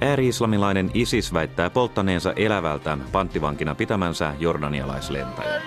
Ääri-islamilainen 0.00 0.90
ISIS 0.94 1.32
väittää 1.32 1.70
polttaneensa 1.70 2.32
elävältään 2.32 3.04
panttivankina 3.12 3.74
pitämänsä 3.74 4.34
jordanialaislentäjän. 4.38 5.62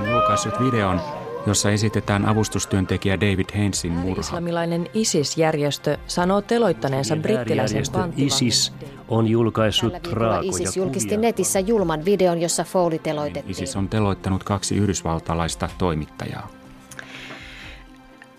on 0.00 0.10
julkaissut 0.10 0.54
videon, 0.64 1.00
jossa 1.46 1.70
esitetään 1.70 2.26
avustustyöntekijä 2.26 3.20
David 3.20 3.46
Hainsin 3.56 3.92
murha. 3.92 4.20
Islamilainen 4.20 4.86
ISIS-järjestö 4.94 5.98
sanoo 6.06 6.40
teloittaneensa 6.40 7.16
brittiläisen 7.16 7.84
ISIS 8.16 8.72
on 9.08 9.28
julkaissut 9.28 10.06
raakoja 10.12 10.50
ISIS 10.50 10.76
julkisti 10.76 11.16
netissä 11.16 11.60
julman 11.60 12.04
videon, 12.04 12.40
jossa 12.40 12.64
Foley 12.64 12.98
teloitettiin. 12.98 13.50
ISIS 13.50 13.76
on 13.76 13.88
teloittanut 13.88 14.44
kaksi 14.44 14.76
yhdysvaltalaista 14.76 15.68
toimittajaa. 15.78 16.48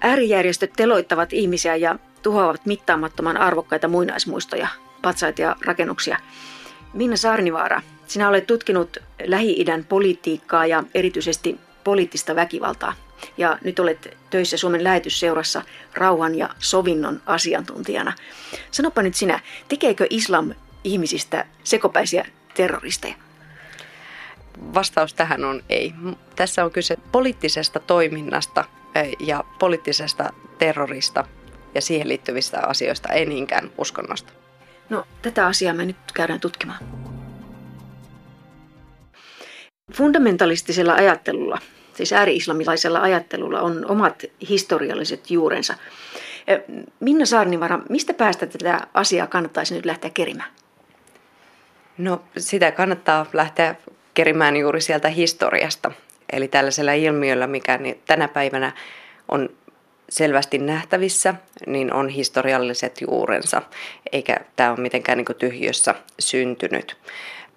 Äärijärjestöt 0.01 0.73
teloittavat 0.77 1.33
ihmisiä 1.33 1.75
ja 1.75 1.99
tuhoavat 2.21 2.65
mittaamattoman 2.65 3.37
arvokkaita 3.37 3.87
muinaismuistoja, 3.87 4.67
patsaita 5.01 5.41
ja 5.41 5.55
rakennuksia. 5.65 6.17
Minna 6.93 7.17
Saarnivaara, 7.17 7.81
sinä 8.07 8.29
olet 8.29 8.47
tutkinut 8.47 8.97
Lähi-idän 9.25 9.85
politiikkaa 9.85 10.65
ja 10.65 10.83
erityisesti 10.93 11.59
poliittista 11.83 12.35
väkivaltaa. 12.35 12.93
Ja 13.37 13.57
nyt 13.63 13.79
olet 13.79 14.17
töissä 14.29 14.57
Suomen 14.57 14.83
lähetysseurassa 14.83 15.61
rauhan 15.93 16.35
ja 16.35 16.49
sovinnon 16.59 17.21
asiantuntijana. 17.25 18.13
Sanopa 18.71 19.01
nyt 19.01 19.15
sinä, 19.15 19.39
tekeekö 19.67 20.07
islam 20.09 20.53
ihmisistä 20.83 21.45
sekopäisiä 21.63 22.25
terroristeja? 22.53 23.15
Vastaus 24.73 25.13
tähän 25.13 25.45
on 25.45 25.63
ei. 25.69 25.93
Tässä 26.35 26.65
on 26.65 26.71
kyse 26.71 26.97
poliittisesta 27.11 27.79
toiminnasta 27.79 28.65
ja 29.19 29.43
poliittisesta 29.59 30.33
terrorista 30.57 31.25
ja 31.75 31.81
siihen 31.81 32.09
liittyvistä 32.09 32.59
asioista, 32.67 33.13
ei 33.13 33.25
niinkään 33.25 33.71
uskonnosta. 33.77 34.33
No, 34.89 35.05
tätä 35.21 35.45
asiaa 35.45 35.73
me 35.73 35.85
nyt 35.85 35.97
käydään 36.13 36.39
tutkimaan. 36.39 36.79
Fundamentalistisella 39.93 40.93
ajattelulla, 40.93 41.57
siis 41.93 42.13
ääri-islamilaisella 42.13 43.01
ajattelulla 43.01 43.61
on 43.61 43.85
omat 43.85 44.23
historialliset 44.49 45.31
juurensa. 45.31 45.75
Minna 46.99 47.25
Saarnivara, 47.25 47.79
mistä 47.89 48.13
päästä 48.13 48.45
tätä 48.45 48.87
asiaa 48.93 49.27
kannattaisi 49.27 49.75
nyt 49.75 49.85
lähteä 49.85 50.09
kerimään? 50.09 50.49
No 51.97 52.21
sitä 52.37 52.71
kannattaa 52.71 53.25
lähteä 53.33 53.75
kerimään 54.13 54.57
juuri 54.57 54.81
sieltä 54.81 55.09
historiasta. 55.09 55.91
Eli 56.31 56.47
tällaisella 56.47 56.93
ilmiöllä, 56.93 57.47
mikä 57.47 57.79
tänä 58.05 58.27
päivänä 58.27 58.71
on 59.27 59.49
selvästi 60.09 60.57
nähtävissä, 60.57 61.35
niin 61.67 61.93
on 61.93 62.09
historialliset 62.09 63.01
juurensa, 63.01 63.61
eikä 64.11 64.37
tämä 64.55 64.69
ole 64.69 64.79
mitenkään 64.79 65.17
niin 65.17 65.37
tyhjössä 65.37 65.95
syntynyt. 66.19 66.97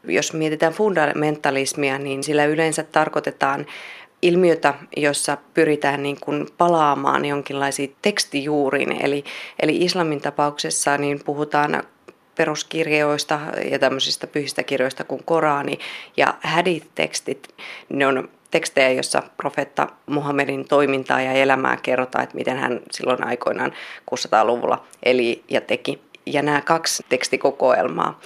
Jos 0.04 0.32
mietitään 0.32 0.72
fundamentalismia, 0.72 1.98
niin 1.98 2.24
sillä 2.24 2.44
yleensä 2.44 2.82
tarkoitetaan 2.82 3.66
ilmiötä, 4.22 4.74
jossa 4.96 5.38
pyritään 5.54 6.02
niin 6.02 6.20
kuin 6.20 6.46
palaamaan 6.58 7.24
jonkinlaisiin 7.24 7.96
tekstijuuriin. 8.02 9.04
Eli, 9.04 9.24
eli 9.62 9.76
islamin 9.76 10.20
tapauksessa 10.20 10.98
niin 10.98 11.20
puhutaan 11.24 11.82
peruskirjoista 12.34 13.40
ja 13.70 13.78
tämmöisistä 13.78 14.26
pyhistä 14.26 14.62
kirjoista 14.62 15.04
kuin 15.04 15.24
Korani 15.24 15.78
ja 16.16 16.34
hadith-tekstit. 16.42 17.48
Ne 17.88 18.06
on 18.06 18.28
tekstejä, 18.52 18.90
joissa 18.90 19.22
profetta 19.36 19.86
Muhammedin 20.06 20.68
toimintaa 20.68 21.20
ja 21.20 21.32
elämää 21.32 21.76
kerrotaan, 21.82 22.24
että 22.24 22.36
miten 22.36 22.58
hän 22.58 22.80
silloin 22.90 23.26
aikoinaan 23.26 23.72
600-luvulla 24.10 24.84
eli 25.02 25.44
ja 25.48 25.60
teki. 25.60 26.02
Ja 26.26 26.42
nämä 26.42 26.60
kaksi 26.60 27.02
tekstikokoelmaa 27.08 28.20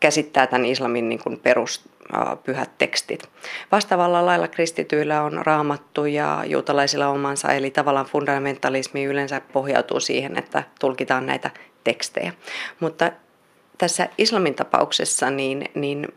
käsittää 0.00 0.46
tämän 0.46 0.64
islamin 0.64 1.08
niin 1.08 1.22
kuin 1.22 1.40
perus, 1.40 1.88
pyhät 2.44 2.70
tekstit. 2.78 3.28
Vastaavalla 3.72 4.26
lailla 4.26 4.48
kristityillä 4.48 5.22
on 5.22 5.40
raamattu 5.46 6.04
ja 6.04 6.42
juutalaisilla 6.46 7.08
omansa, 7.08 7.52
eli 7.52 7.70
tavallaan 7.70 8.06
fundamentalismi 8.06 9.04
yleensä 9.04 9.40
pohjautuu 9.52 10.00
siihen, 10.00 10.38
että 10.38 10.62
tulkitaan 10.80 11.26
näitä 11.26 11.50
tekstejä. 11.84 12.32
Mutta 12.80 13.12
tässä 13.78 14.08
islamin 14.18 14.54
tapauksessa 14.54 15.30
niin, 15.30 15.64
niin 15.74 16.08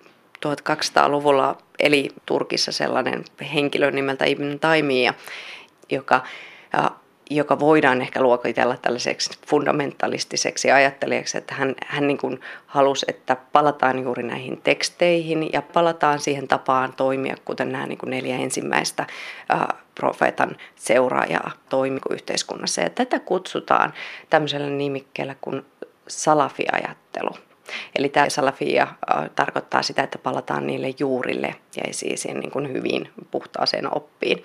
1200-luvulla 0.46 1.58
eli 1.80 2.10
Turkissa 2.26 2.72
sellainen 2.72 3.24
henkilö 3.54 3.92
nimeltä 3.92 4.26
Ibn 4.26 4.60
Taimia, 4.60 5.14
joka, 5.90 6.24
joka 7.30 7.60
voidaan 7.60 8.02
ehkä 8.02 8.22
luokitella 8.22 8.78
tällaiseksi 8.78 9.40
fundamentalistiseksi 9.48 10.72
ajattelijaksi, 10.72 11.38
että 11.38 11.56
hän, 11.56 11.76
hän 11.88 12.08
niin 12.08 12.18
kuin 12.18 12.40
halusi, 12.66 13.06
että 13.10 13.38
palataan 13.52 14.04
juuri 14.04 14.24
näihin 14.24 14.62
teksteihin 14.62 15.50
ja 15.54 15.62
palataan 15.62 16.20
siihen 16.20 16.48
tapaan 16.48 16.94
toimia, 16.94 17.36
kuten 17.46 17.72
nämä 17.72 17.88
niin 17.88 17.98
kuin 17.98 18.10
neljä 18.10 18.36
ensimmäistä 18.36 19.08
profeetan 19.96 20.58
seuraajaa 20.76 21.52
toimi 21.70 22.00
yhteiskunnassa. 22.10 22.82
Ja 22.82 22.90
tätä 22.90 23.20
kutsutaan 23.20 23.94
tämmöisellä 24.30 24.70
nimikkeellä 24.70 25.36
kuin 25.42 25.66
salafiajattelu. 26.08 27.32
Eli 27.96 28.10
tämä 28.10 28.30
salafia 28.30 28.84
äh, 28.84 29.30
tarkoittaa 29.36 29.82
sitä, 29.82 30.04
että 30.04 30.18
palataan 30.18 30.68
niille 30.68 30.94
juurille 31.00 31.56
ja 31.78 31.94
siihen 31.94 32.40
niin 32.40 32.52
kuin 32.52 32.74
hyvin 32.74 33.10
puhtaaseen 33.32 33.98
oppiin. 33.98 34.44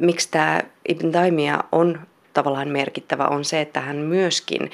Miksi 0.00 0.28
tämä 0.30 0.60
Ibn 0.88 1.12
Taimia 1.12 1.64
on 1.72 2.00
tavallaan 2.32 2.68
merkittävä 2.68 3.26
on 3.26 3.44
se, 3.44 3.60
että 3.60 3.80
hän 3.80 3.96
myöskin 3.96 4.70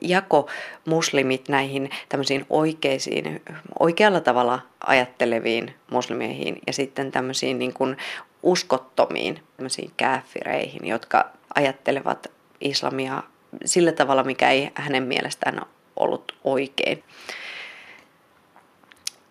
jako 0.00 0.50
muslimit 0.84 1.48
näihin 1.48 1.90
tämmöisiin 2.08 2.46
oikeisiin, 2.50 3.42
oikealla 3.78 4.20
tavalla 4.20 4.60
ajatteleviin 4.86 5.74
muslimeihin 5.90 6.58
ja 6.66 6.72
sitten 6.72 7.12
tämmöisiin 7.12 7.58
niin 7.58 7.72
kuin 7.72 7.96
uskottomiin 8.42 9.42
tämmöisiin 9.56 9.90
kääfireihin, 9.96 10.86
jotka 10.86 11.30
ajattelevat 11.54 12.26
islamia 12.60 13.22
sillä 13.64 13.92
tavalla, 13.92 14.24
mikä 14.24 14.50
ei 14.50 14.70
hänen 14.74 15.02
mielestään 15.02 15.60
ollut 15.96 16.36
oikein. 16.44 17.04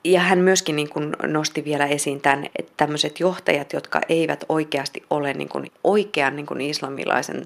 Ja 0.06 0.20
hän 0.20 0.40
myöskin 0.40 0.76
niin 0.76 0.90
kuin 0.90 1.16
nosti 1.24 1.66
vielä 1.66 1.86
esiin 1.86 2.22
tämän, 2.22 2.46
että 2.60 2.74
tämmöiset 2.78 3.20
johtajat, 3.20 3.74
jotka 3.74 4.02
eivät 4.10 4.44
oikeasti 4.50 5.04
ole 5.10 5.34
niin 5.34 5.50
kuin 5.50 5.72
oikean 5.84 6.36
niin 6.36 6.46
kuin 6.46 6.62
islamilaisen 6.62 7.46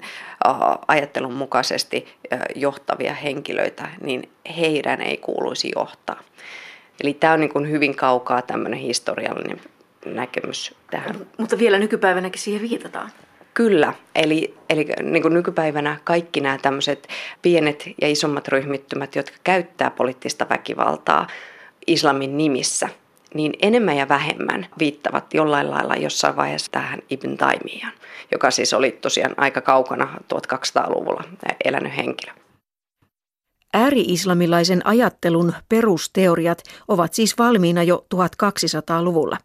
ajattelun 0.87 1.33
mukaisesti 1.33 2.07
johtavia 2.55 3.13
henkilöitä, 3.13 3.89
niin 4.01 4.29
heidän 4.57 5.01
ei 5.01 5.17
kuuluisi 5.17 5.71
johtaa. 5.75 6.23
Eli 7.03 7.13
tämä 7.13 7.33
on 7.33 7.39
niin 7.39 7.53
kuin 7.53 7.69
hyvin 7.69 7.95
kaukaa 7.95 8.41
tämmöinen 8.41 8.79
historiallinen 8.79 9.61
näkemys 10.05 10.75
tähän. 10.91 11.15
Mutta 11.37 11.59
vielä 11.59 11.79
nykypäivänäkin 11.79 12.41
siihen 12.41 12.61
viitataan. 12.61 13.11
Kyllä, 13.57 13.93
eli, 14.15 14.53
eli 14.69 14.87
niin 15.01 15.21
kuin 15.21 15.33
nykypäivänä 15.33 15.97
kaikki 16.03 16.41
nämä 16.41 16.57
tämmöiset 16.57 17.07
pienet 17.41 17.89
ja 18.01 18.07
isommat 18.07 18.47
ryhmittymät, 18.47 19.15
jotka 19.15 19.37
käyttää 19.43 19.91
poliittista 19.91 20.49
väkivaltaa 20.49 21.27
islamin 21.87 22.37
nimissä, 22.37 22.89
niin 23.33 23.53
enemmän 23.61 23.97
ja 23.97 24.09
vähemmän 24.09 24.67
viittavat 24.79 25.33
jollain 25.33 25.71
lailla 25.71 25.95
jossain 25.95 26.35
vaiheessa 26.35 26.71
tähän 26.71 26.99
Ibn 27.09 27.37
Taimiaan, 27.37 27.93
joka 28.31 28.51
siis 28.51 28.73
oli 28.73 28.91
tosiaan 28.91 29.33
aika 29.37 29.61
kaukana 29.61 30.17
1200-luvulla 30.33 31.23
elänyt 31.65 31.97
henkilö. 31.97 32.33
Ääri-islamilaisen 33.73 34.87
ajattelun 34.87 35.53
perusteoriat 35.69 36.63
ovat 36.87 37.13
siis 37.13 37.37
valmiina 37.37 37.83
jo 37.83 38.05
1200-luvulla. 38.15 39.37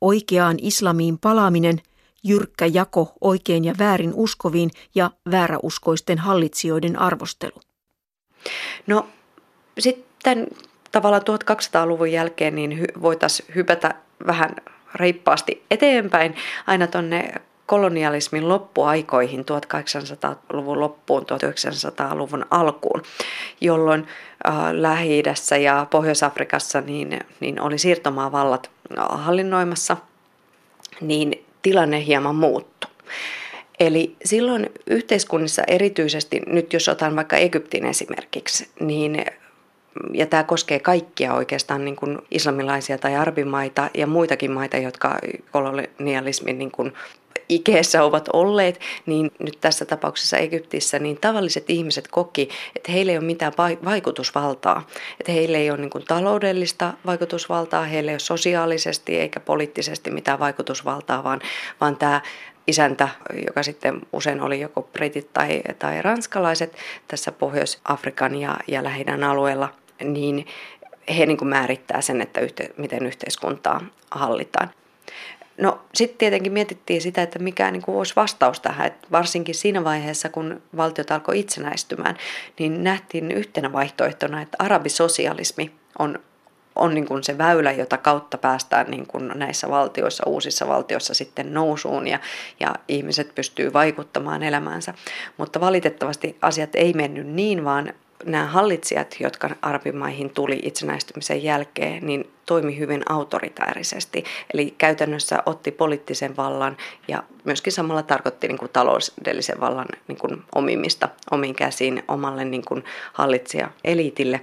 Oikeaan 0.00 0.56
islamiin 0.60 1.18
palaaminen– 1.18 1.80
jyrkkä 2.22 2.66
jako 2.66 3.12
oikein 3.20 3.64
ja 3.64 3.74
väärin 3.78 4.12
uskoviin 4.14 4.70
ja 4.94 5.10
vääräuskoisten 5.30 6.18
hallitsijoiden 6.18 6.98
arvostelu. 6.98 7.60
No 8.86 9.08
sitten 9.78 10.46
tavallaan 10.92 11.22
1200-luvun 11.22 12.12
jälkeen 12.12 12.54
niin 12.54 12.84
voitaisiin 13.02 13.54
hypätä 13.54 13.94
vähän 14.26 14.56
reippaasti 14.94 15.62
eteenpäin 15.70 16.36
aina 16.66 16.86
tuonne 16.86 17.34
kolonialismin 17.66 18.48
loppuaikoihin 18.48 19.40
1800-luvun 19.40 20.80
loppuun, 20.80 21.22
1900-luvun 21.22 22.46
alkuun, 22.50 23.02
jolloin 23.60 24.06
äh, 24.48 24.54
lähi 24.72 25.22
ja 25.62 25.86
Pohjois-Afrikassa 25.90 26.80
niin, 26.80 27.20
niin 27.40 27.60
oli 27.60 27.78
siirtomaavallat 27.78 28.70
hallinnoimassa, 28.96 29.96
niin 31.00 31.41
tilanne 31.62 32.06
hieman 32.06 32.34
muuttui. 32.34 32.90
Eli 33.80 34.16
silloin 34.24 34.70
yhteiskunnissa 34.86 35.62
erityisesti, 35.66 36.40
nyt 36.46 36.72
jos 36.72 36.88
otan 36.88 37.16
vaikka 37.16 37.36
Egyptin 37.36 37.86
esimerkiksi, 37.86 38.68
niin 38.80 39.24
ja 40.14 40.26
tämä 40.26 40.44
koskee 40.44 40.80
kaikkia 40.80 41.34
oikeastaan 41.34 41.84
niin 41.84 41.96
kuin 41.96 42.18
islamilaisia 42.30 42.98
tai 42.98 43.16
arabimaita 43.16 43.90
ja 43.94 44.06
muitakin 44.06 44.50
maita, 44.50 44.76
jotka 44.76 45.18
kolonialismin 45.50 46.58
niin 46.58 46.70
kuin 46.70 46.92
ikeessä 47.54 48.04
ovat 48.04 48.28
olleet, 48.32 48.80
niin 49.06 49.30
nyt 49.38 49.58
tässä 49.60 49.84
tapauksessa 49.84 50.36
Egyptissä, 50.36 50.98
niin 50.98 51.18
tavalliset 51.20 51.70
ihmiset 51.70 52.08
koki, 52.08 52.48
että 52.76 52.92
heillä 52.92 53.12
ei 53.12 53.18
ole 53.18 53.24
mitään 53.24 53.52
vaikutusvaltaa. 53.84 54.86
Että 55.20 55.32
heillä 55.32 55.58
ei 55.58 55.70
ole 55.70 55.78
niin 55.78 55.90
kuin 55.90 56.04
taloudellista 56.04 56.92
vaikutusvaltaa, 57.06 57.84
heillä 57.84 58.10
ei 58.10 58.14
ole 58.14 58.18
sosiaalisesti 58.18 59.18
eikä 59.18 59.40
poliittisesti 59.40 60.10
mitään 60.10 60.38
vaikutusvaltaa, 60.38 61.24
vaan, 61.24 61.40
vaan 61.80 61.96
tämä 61.96 62.20
isäntä, 62.66 63.08
joka 63.46 63.62
sitten 63.62 64.00
usein 64.12 64.40
oli 64.40 64.60
joko 64.60 64.82
britit 64.82 65.32
tai, 65.32 65.62
tai 65.78 66.02
ranskalaiset 66.02 66.76
tässä 67.08 67.32
Pohjois-Afrikan 67.32 68.34
ja, 68.34 68.56
ja 68.68 68.84
lähi 68.84 69.04
alueella, 69.28 69.68
niin 70.04 70.46
he 71.16 71.26
niin 71.26 71.36
kuin 71.36 71.48
määrittää 71.48 72.00
sen, 72.00 72.20
että 72.20 72.40
yhte, 72.40 72.70
miten 72.76 73.06
yhteiskuntaa 73.06 73.80
hallitaan. 74.10 74.70
No 75.58 75.80
sitten 75.94 76.18
tietenkin 76.18 76.52
mietittiin 76.52 77.00
sitä, 77.00 77.22
että 77.22 77.38
mikä 77.38 77.70
niin 77.70 77.82
kuin 77.82 77.98
olisi 77.98 78.16
vastaus 78.16 78.60
tähän. 78.60 78.86
Että 78.86 79.08
varsinkin 79.12 79.54
siinä 79.54 79.84
vaiheessa, 79.84 80.28
kun 80.28 80.62
valtiot 80.76 81.10
alkoi 81.10 81.38
itsenäistymään, 81.38 82.16
niin 82.58 82.84
nähtiin 82.84 83.32
yhtenä 83.32 83.72
vaihtoehtona, 83.72 84.42
että 84.42 84.56
arabisosialismi 84.58 85.72
on, 85.98 86.18
on 86.76 86.94
niin 86.94 87.06
kuin 87.06 87.24
se 87.24 87.38
väylä, 87.38 87.72
jota 87.72 87.98
kautta 87.98 88.38
päästään 88.38 88.90
niin 88.90 89.06
kuin 89.06 89.32
näissä 89.34 89.70
valtioissa, 89.70 90.24
uusissa 90.26 90.68
valtioissa 90.68 91.14
sitten 91.14 91.54
nousuun 91.54 92.08
ja, 92.08 92.18
ja 92.60 92.74
ihmiset 92.88 93.34
pystyy 93.34 93.72
vaikuttamaan 93.72 94.42
elämäänsä. 94.42 94.94
Mutta 95.36 95.60
valitettavasti 95.60 96.36
asiat 96.42 96.74
ei 96.74 96.92
mennyt 96.92 97.26
niin, 97.26 97.64
vaan 97.64 97.92
nämä 98.24 98.46
hallitsijat, 98.46 99.16
jotka 99.20 99.50
arabimaihin 99.62 100.30
tuli 100.30 100.60
itsenäistymisen 100.62 101.42
jälkeen, 101.42 102.06
niin 102.06 102.30
toimi 102.46 102.78
hyvin 102.78 103.02
autoritäärisesti. 103.08 104.24
Eli 104.54 104.74
käytännössä 104.78 105.42
otti 105.46 105.70
poliittisen 105.70 106.36
vallan 106.36 106.76
ja 107.08 107.22
myöskin 107.44 107.72
samalla 107.72 108.02
tarkoitti 108.02 108.48
niin 108.48 108.58
kuin 108.58 108.70
taloudellisen 108.72 109.60
vallan 109.60 109.86
niin 110.08 110.18
kuin 110.18 110.42
omimista 110.54 111.08
omiin 111.30 111.54
käsiin 111.54 112.02
omalle 112.08 112.44
niin 112.44 112.64
kuin 112.68 112.84
hallitsija-eliitille. 113.12 114.40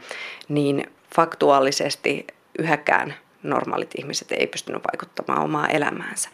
Niin 0.50 0.92
faktuaalisesti 1.16 2.28
yhäkään 2.60 3.14
normaalit 3.44 3.92
ihmiset 3.98 4.32
ei 4.32 4.48
pystynyt 4.48 4.82
vaikuttamaan 4.94 5.44
omaa 5.44 5.68
elämäänsä. 5.68 6.30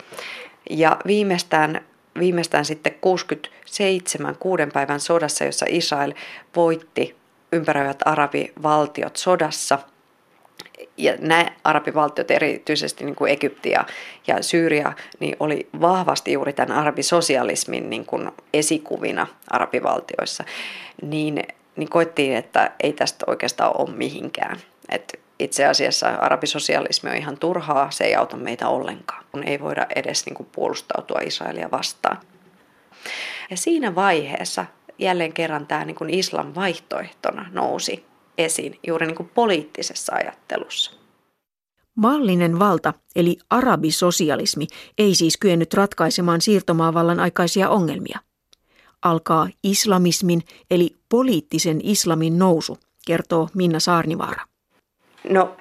Ja 0.70 0.98
viimeistään 1.08 1.86
viimeistään 2.20 2.66
sitten 2.66 2.96
67 3.02 4.36
kuuden 4.40 4.72
päivän 4.72 5.00
sodassa, 5.00 5.46
jossa 5.46 5.66
Israel 5.70 6.14
voitti 6.56 7.16
ympäröivät 7.56 7.98
arabivaltiot 8.06 9.16
sodassa. 9.16 9.80
Ja 10.98 11.14
nämä 11.20 11.46
arabivaltiot, 11.64 12.32
erityisesti 12.32 13.06
niin 13.06 13.16
kuin 13.16 13.32
Egypti 13.32 13.70
ja, 13.70 13.86
ja 14.28 14.44
Syyria, 14.44 14.94
niin 15.20 15.36
oli 15.40 15.70
vahvasti 15.82 16.32
juuri 16.32 16.54
tämän 16.54 16.78
arabisosialismin 16.78 17.90
niin 17.90 18.06
kuin 18.06 18.32
esikuvina 18.54 19.28
arabivaltioissa. 19.50 20.44
Niin, 21.02 21.44
niin 21.76 21.90
koettiin, 21.90 22.36
että 22.36 22.72
ei 22.84 22.94
tästä 22.94 23.26
oikeastaan 23.28 23.82
ole 23.82 23.96
mihinkään. 23.96 24.58
Et 24.90 25.20
itse 25.40 25.66
asiassa 25.66 26.08
arabisosialismi 26.08 27.10
on 27.10 27.16
ihan 27.16 27.38
turhaa, 27.38 27.92
se 27.92 28.04
ei 28.04 28.16
auta 28.16 28.38
meitä 28.38 28.68
ollenkaan. 28.68 29.26
Kun 29.32 29.44
ei 29.44 29.60
voida 29.60 29.88
edes 29.96 30.26
niin 30.26 30.36
kuin 30.36 30.50
puolustautua 30.52 31.20
Israelia 31.20 31.72
vastaan. 31.72 32.18
Ja 33.50 33.58
siinä 33.58 33.96
vaiheessa 33.96 34.66
jälleen 35.00 35.34
kerran 35.34 35.68
tämä 35.68 35.86
niin 35.86 35.96
kuin 35.96 36.10
islam 36.10 36.52
vaihtoehtona 36.56 37.46
nousi 37.52 38.06
esiin 38.38 38.80
juuri 38.88 39.06
niin 39.06 39.16
kuin 39.16 39.32
poliittisessa 39.34 40.16
ajattelussa. 40.16 40.92
Maallinen 41.96 42.60
valta, 42.60 42.94
eli 43.16 43.38
arabisosialismi, 43.50 44.68
ei 44.98 45.16
siis 45.16 45.38
kyennyt 45.38 45.74
ratkaisemaan 45.74 46.42
siirtomaavallan 46.42 47.20
aikaisia 47.20 47.70
ongelmia. 47.70 48.20
Alkaa 49.02 49.50
islamismin, 49.64 50.42
eli 50.72 50.96
poliittisen 51.10 51.80
islamin 51.84 52.40
nousu, 52.40 52.78
kertoo 53.08 53.50
Minna 53.54 53.80
Saarnivaara. 53.80 54.46
No 55.30 55.58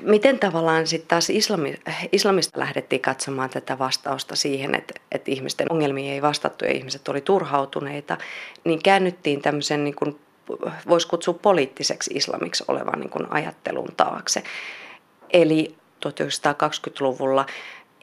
miten 0.00 0.38
tavallaan 0.38 0.86
sitten 0.86 1.08
taas 1.08 1.30
islami, 1.30 1.74
islamista 2.12 2.60
lähdettiin 2.60 3.02
katsomaan 3.02 3.50
tätä 3.50 3.78
vastausta 3.78 4.36
siihen, 4.36 4.74
että, 4.74 4.94
että 5.12 5.30
ihmisten 5.30 5.72
ongelmiin 5.72 6.12
ei 6.12 6.22
vastattu 6.22 6.64
ja 6.64 6.72
ihmiset 6.72 7.08
oli 7.08 7.20
turhautuneita, 7.20 8.18
niin 8.64 8.82
käännyttiin 8.82 9.42
tämmöisen 9.42 9.84
niin 9.84 9.94
kuin, 9.94 10.18
voisi 10.88 11.08
kutsua 11.08 11.34
poliittiseksi 11.34 12.10
islamiksi 12.14 12.64
olevan 12.68 13.00
niin 13.00 13.10
kuin 13.10 13.32
ajattelun 13.32 13.92
taakse. 13.96 14.42
Eli 15.32 15.74
1920-luvulla 16.06 17.46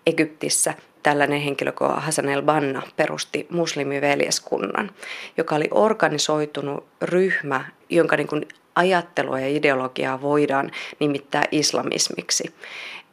Egyptissä 0.05 0.73
tällainen 1.03 1.41
henkilö 1.41 1.71
kuin 1.71 1.91
Hassan 1.91 2.29
el-Banna 2.29 2.81
perusti 2.95 3.47
muslimiveljeskunnan, 3.49 4.91
joka 5.37 5.55
oli 5.55 5.67
organisoitunut 5.71 6.87
ryhmä, 7.01 7.65
jonka 7.89 8.17
niin 8.17 8.27
kuin 8.27 8.47
ajattelua 8.75 9.39
ja 9.39 9.47
ideologiaa 9.47 10.21
voidaan 10.21 10.71
nimittää 10.99 11.43
islamismiksi. 11.51 12.55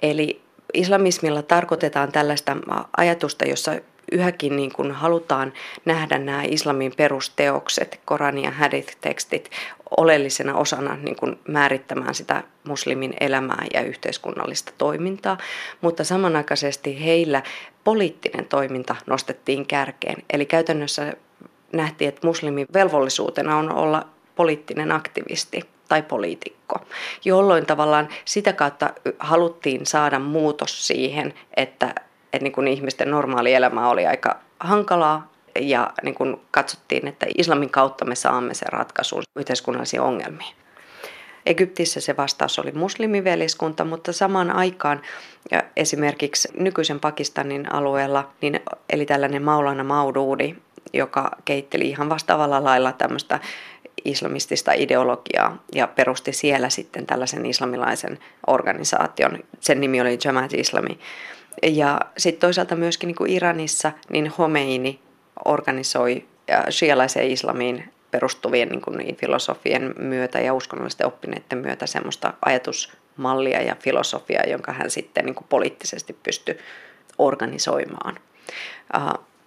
Eli 0.03 0.41
islamismilla 0.75 1.43
tarkoitetaan 1.43 2.13
tällaista 2.13 2.57
ajatusta, 2.97 3.45
jossa 3.45 3.73
yhäkin 4.13 4.57
niin 4.57 4.73
kuin 4.73 4.93
halutaan 4.93 5.53
nähdä 5.85 6.19
nämä 6.19 6.43
islamin 6.43 6.93
perusteokset, 6.97 8.01
Korani 8.05 8.45
ja 8.45 8.51
Hadith-tekstit, 8.51 9.51
oleellisena 9.97 10.55
osana 10.55 10.97
niin 10.97 11.17
kuin 11.17 11.39
määrittämään 11.49 12.15
sitä 12.15 12.43
muslimin 12.65 13.15
elämää 13.21 13.65
ja 13.75 13.81
yhteiskunnallista 13.83 14.73
toimintaa, 14.79 15.39
mutta 15.81 16.05
samanaikaisesti 16.05 17.05
heillä 17.05 17.43
poliittinen 17.85 18.47
toiminta 18.47 18.97
nostettiin 19.07 19.67
kärkeen. 19.67 20.23
Eli 20.33 20.47
käytännössä 20.47 21.13
nähtiin, 21.73 22.09
että 22.09 22.27
muslimin 22.27 22.67
velvollisuutena 22.75 23.57
on 23.57 23.73
olla 23.73 24.07
poliittinen 24.37 24.93
aktivisti 24.93 25.63
tai 25.89 26.03
poliitikko, 26.03 26.77
jolloin 27.25 27.67
tavallaan 27.67 28.09
sitä 28.25 28.53
kautta 28.53 28.91
haluttiin 29.19 29.87
saada 29.87 30.19
muutos 30.19 30.87
siihen, 30.87 31.35
että, 31.57 31.95
että 32.33 32.43
niin 32.43 32.53
kuin 32.53 32.69
ihmisten 32.69 33.11
normaali 33.11 33.55
elämä 33.55 33.89
oli 33.89 34.07
aika 34.07 34.41
hankalaa 34.61 35.33
ja 35.61 35.93
niin 36.03 36.15
kuin 36.15 36.41
katsottiin, 36.51 37.09
että 37.09 37.27
islamin 37.39 37.71
kautta 37.71 38.05
me 38.05 38.15
saamme 38.15 38.55
sen 38.55 38.73
ratkaisun 38.73 39.23
yhteiskunnallisiin 39.37 40.03
ongelmiin. 40.03 40.55
Egyptissä 41.47 42.01
se 42.01 42.17
vastaus 42.17 42.59
oli 42.59 42.73
muslimiveljeskunta, 42.73 43.85
mutta 43.85 44.13
samaan 44.13 44.51
aikaan 44.51 45.03
esimerkiksi 45.77 46.49
nykyisen 46.57 47.01
Pakistanin 47.01 47.73
alueella, 47.73 48.31
niin, 48.41 48.61
eli 48.91 49.07
tällainen 49.07 49.43
Maulana 49.43 49.85
Maududi, 49.85 50.55
joka 50.93 51.31
keitteli 51.45 51.89
ihan 51.89 52.09
vastaavalla 52.09 52.65
lailla 52.65 52.93
tämmöistä 52.93 53.41
islamistista 54.05 54.73
ideologiaa 54.73 55.63
ja 55.75 55.87
perusti 55.87 56.33
siellä 56.33 56.69
sitten 56.69 57.07
tällaisen 57.07 57.47
islamilaisen 57.47 58.19
organisaation. 58.47 59.39
Sen 59.61 59.81
nimi 59.81 60.01
oli 60.01 60.19
Jamaat 60.25 60.55
Islami. 60.55 60.99
Ja 61.63 62.01
sitten 62.17 62.41
toisaalta 62.41 62.77
myöskin 62.77 63.07
niin 63.07 63.17
kuin 63.17 63.31
Iranissa, 63.31 63.93
niin 64.11 64.33
Homeini 64.39 65.01
organisoi 65.45 66.25
shialaiseen 66.71 67.31
islamiin 67.31 67.93
perustuvien 68.11 68.69
niin 68.69 68.81
kuin 68.81 69.17
filosofien 69.17 69.95
myötä 69.99 70.41
ja 70.41 70.55
uskonnollisten 70.55 71.07
oppineiden 71.07 71.59
myötä 71.59 71.87
semmoista 71.87 72.35
ajatusmallia 72.45 73.63
ja 73.63 73.77
filosofiaa, 73.81 74.45
jonka 74.47 74.73
hän 74.73 74.91
sitten 74.91 75.25
niin 75.25 75.35
kuin 75.35 75.47
poliittisesti 75.49 76.17
pystyi 76.23 76.59
organisoimaan. 77.19 78.19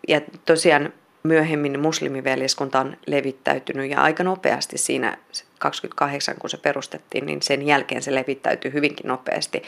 Ja 0.07 0.21
tosiaan 0.45 0.93
myöhemmin 1.25 1.79
muslimiveljeskunta 1.79 2.79
on 2.79 2.97
levittäytynyt 3.07 3.91
ja 3.91 4.01
aika 4.01 4.23
nopeasti 4.23 4.77
siinä 4.77 5.17
28, 5.59 6.35
kun 6.39 6.49
se 6.49 6.57
perustettiin, 6.57 7.25
niin 7.25 7.41
sen 7.41 7.61
jälkeen 7.61 8.01
se 8.01 8.15
levittäytyi 8.15 8.73
hyvinkin 8.73 9.07
nopeasti 9.07 9.63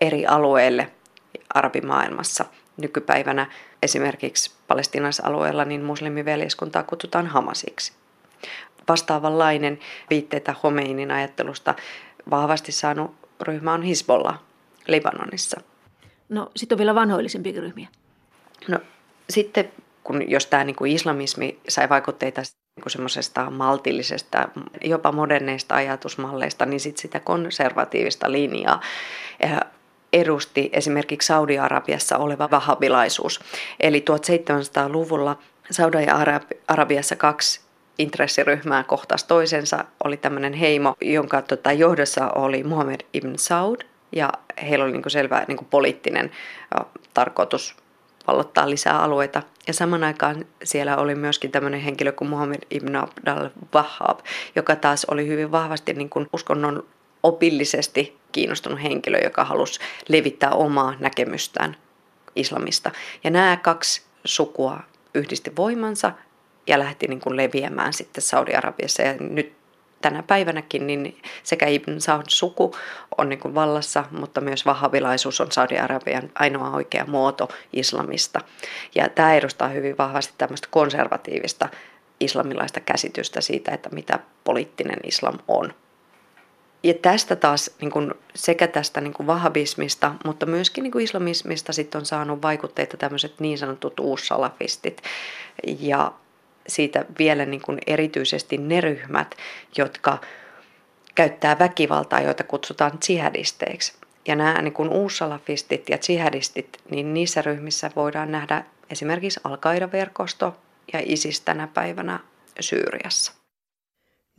eri 0.00 0.26
alueille 0.26 0.90
arabimaailmassa. 1.54 2.44
Nykypäivänä 2.76 3.46
esimerkiksi 3.82 4.50
palestinaisalueella 4.68 5.64
niin 5.64 5.82
muslimiveljeskuntaa 5.82 6.82
kutsutaan 6.82 7.26
Hamasiksi. 7.26 7.92
Vastaavanlainen 8.88 9.78
viitteitä 10.10 10.54
Homeinin 10.62 11.10
ajattelusta 11.10 11.74
vahvasti 12.30 12.72
saanut 12.72 13.14
ryhmä 13.40 13.72
on 13.72 13.82
Hisbollah 13.82 14.40
Libanonissa. 14.86 15.60
No 16.28 16.50
sitten 16.56 16.76
on 16.76 16.78
vielä 16.78 16.94
vanhoillisempi 16.94 17.52
ryhmiä. 17.52 17.88
No 18.68 18.78
sitten 19.30 19.72
kun 20.10 20.30
jos 20.30 20.46
tämä 20.46 20.64
niin 20.64 20.76
kuin 20.76 20.92
islamismi 20.92 21.58
sai 21.68 21.88
vaikutteita 21.88 22.40
niin 22.76 22.90
semmoisesta 22.90 23.50
maltillisesta, 23.50 24.48
jopa 24.80 25.12
moderneista 25.12 25.74
ajatusmalleista, 25.74 26.66
niin 26.66 26.80
sit 26.80 26.96
sitä 26.96 27.20
konservatiivista 27.20 28.32
linjaa 28.32 28.80
edusti 30.12 30.70
esimerkiksi 30.72 31.26
Saudi-Arabiassa 31.26 32.18
oleva 32.18 32.50
vahabilaisuus. 32.50 33.40
Eli 33.80 34.04
1700-luvulla 34.10 35.38
Saudi-Arabiassa 35.70 37.16
kaksi 37.16 37.60
intressiryhmää 37.98 38.82
kohtasi 38.82 39.26
toisensa. 39.26 39.84
Oli 40.04 40.16
tämmöinen 40.16 40.52
heimo, 40.52 40.94
jonka 41.00 41.42
tota, 41.42 41.72
johdossa 41.72 42.30
oli 42.34 42.64
Muhammad 42.64 43.00
ibn 43.14 43.38
Saud, 43.38 43.80
ja 44.12 44.32
heillä 44.62 44.84
oli 44.84 44.92
niin 44.92 45.02
kuin 45.02 45.12
selvä 45.12 45.44
niin 45.48 45.58
kuin 45.58 45.68
poliittinen 45.70 46.30
tarkoitus 47.14 47.76
vallottaa 48.26 48.70
lisää 48.70 49.02
alueita. 49.02 49.42
Ja 49.66 49.72
saman 49.72 50.04
aikaan 50.04 50.44
siellä 50.64 50.96
oli 50.96 51.14
myöskin 51.14 51.50
tämmöinen 51.50 51.80
henkilö 51.80 52.12
kuin 52.12 52.28
Muhammad 52.28 52.58
ibn 52.70 52.96
Abdal 52.96 53.50
Wahhab, 53.74 54.18
joka 54.56 54.76
taas 54.76 55.04
oli 55.04 55.26
hyvin 55.26 55.52
vahvasti 55.52 55.92
niin 55.92 56.10
kuin 56.10 56.26
uskonnon 56.32 56.84
opillisesti 57.22 58.18
kiinnostunut 58.32 58.82
henkilö, 58.82 59.18
joka 59.18 59.44
halusi 59.44 59.80
levittää 60.08 60.50
omaa 60.50 60.94
näkemystään 60.98 61.76
islamista. 62.36 62.90
Ja 63.24 63.30
nämä 63.30 63.56
kaksi 63.56 64.02
sukua 64.24 64.80
yhdisti 65.14 65.56
voimansa 65.56 66.12
ja 66.66 66.78
lähti 66.78 67.06
niin 67.06 67.20
kuin 67.20 67.36
leviämään 67.36 67.92
sitten 67.92 68.22
Saudi-Arabiassa. 68.22 69.02
Ja 69.02 69.14
nyt 69.20 69.59
tänä 70.02 70.22
päivänäkin 70.22 70.86
niin 70.86 71.22
sekä 71.42 71.66
Ibn 71.66 72.00
Saud 72.00 72.24
suku 72.28 72.76
on 73.18 73.28
niin 73.28 73.38
kuin 73.38 73.54
vallassa, 73.54 74.04
mutta 74.10 74.40
myös 74.40 74.66
vahavilaisuus 74.66 75.40
on 75.40 75.52
Saudi-Arabian 75.52 76.30
ainoa 76.34 76.70
oikea 76.70 77.04
muoto 77.06 77.48
islamista. 77.72 78.40
Ja 78.94 79.08
tämä 79.08 79.34
edustaa 79.34 79.68
hyvin 79.68 79.98
vahvasti 79.98 80.34
tämmöistä 80.38 80.68
konservatiivista 80.70 81.68
islamilaista 82.20 82.80
käsitystä 82.80 83.40
siitä, 83.40 83.70
että 83.70 83.88
mitä 83.92 84.18
poliittinen 84.44 84.98
islam 85.04 85.38
on. 85.48 85.74
Ja 86.82 86.94
tästä 86.94 87.36
taas 87.36 87.70
niin 87.80 87.90
kuin, 87.90 88.14
sekä 88.34 88.66
tästä 88.66 89.00
niin 89.00 89.12
kuin 89.12 89.26
vahabismista, 89.26 90.14
mutta 90.24 90.46
myöskin 90.46 90.82
niin 90.82 90.92
kuin 90.92 91.04
islamismista 91.04 91.72
sit 91.72 91.94
on 91.94 92.06
saanut 92.06 92.42
vaikutteita 92.42 92.96
tämmöiset 92.96 93.40
niin 93.40 93.58
sanotut 93.58 94.00
uussalafistit. 94.00 95.02
Ja 95.78 96.12
siitä 96.70 97.04
vielä 97.18 97.46
niin 97.46 97.62
kuin 97.62 97.78
erityisesti 97.86 98.58
ne 98.58 98.80
ryhmät, 98.80 99.34
jotka 99.76 100.18
käyttää 101.14 101.58
väkivaltaa, 101.58 102.20
joita 102.20 102.44
kutsutaan 102.44 102.98
jihadisteiksi. 103.08 103.92
Ja 104.28 104.36
nämä 104.36 104.62
niin 104.62 104.72
kuin 104.72 104.88
uussalafistit 104.88 105.88
ja 105.88 105.98
jihadistit, 106.08 106.78
niin 106.90 107.14
niissä 107.14 107.42
ryhmissä 107.42 107.90
voidaan 107.96 108.32
nähdä 108.32 108.64
esimerkiksi 108.90 109.40
al 109.44 109.58
verkosto 109.92 110.56
ja 110.92 111.02
ISIS 111.04 111.40
tänä 111.40 111.66
päivänä 111.66 112.20
Syyriassa. 112.60 113.32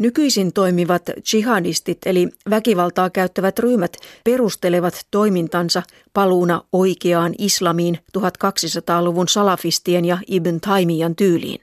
Nykyisin 0.01 0.53
toimivat 0.53 1.01
jihadistit 1.33 1.97
eli 2.05 2.29
väkivaltaa 2.49 3.09
käyttävät 3.09 3.59
ryhmät 3.59 3.97
perustelevat 4.23 5.07
toimintansa 5.11 5.83
paluuna 6.13 6.61
oikeaan 6.71 7.33
islamiin 7.37 7.97
1200-luvun 8.17 9.27
salafistien 9.27 10.05
ja 10.05 10.17
Ibn 10.27 10.59
Taimiyan 10.61 11.15
tyyliin. 11.15 11.61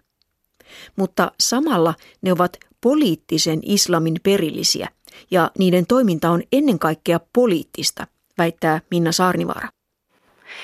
Mutta 0.96 1.32
samalla 1.40 1.94
ne 2.22 2.32
ovat 2.32 2.56
poliittisen 2.80 3.60
islamin 3.62 4.16
perillisiä 4.22 4.88
ja 5.30 5.50
niiden 5.58 5.87
toiminta 5.87 6.30
on 6.30 6.42
ennen 6.52 6.78
kaikkea 6.78 7.20
poliittista, 7.32 8.06
väittää 8.38 8.80
Minna 8.90 9.12
Saarnivaara. 9.12 9.68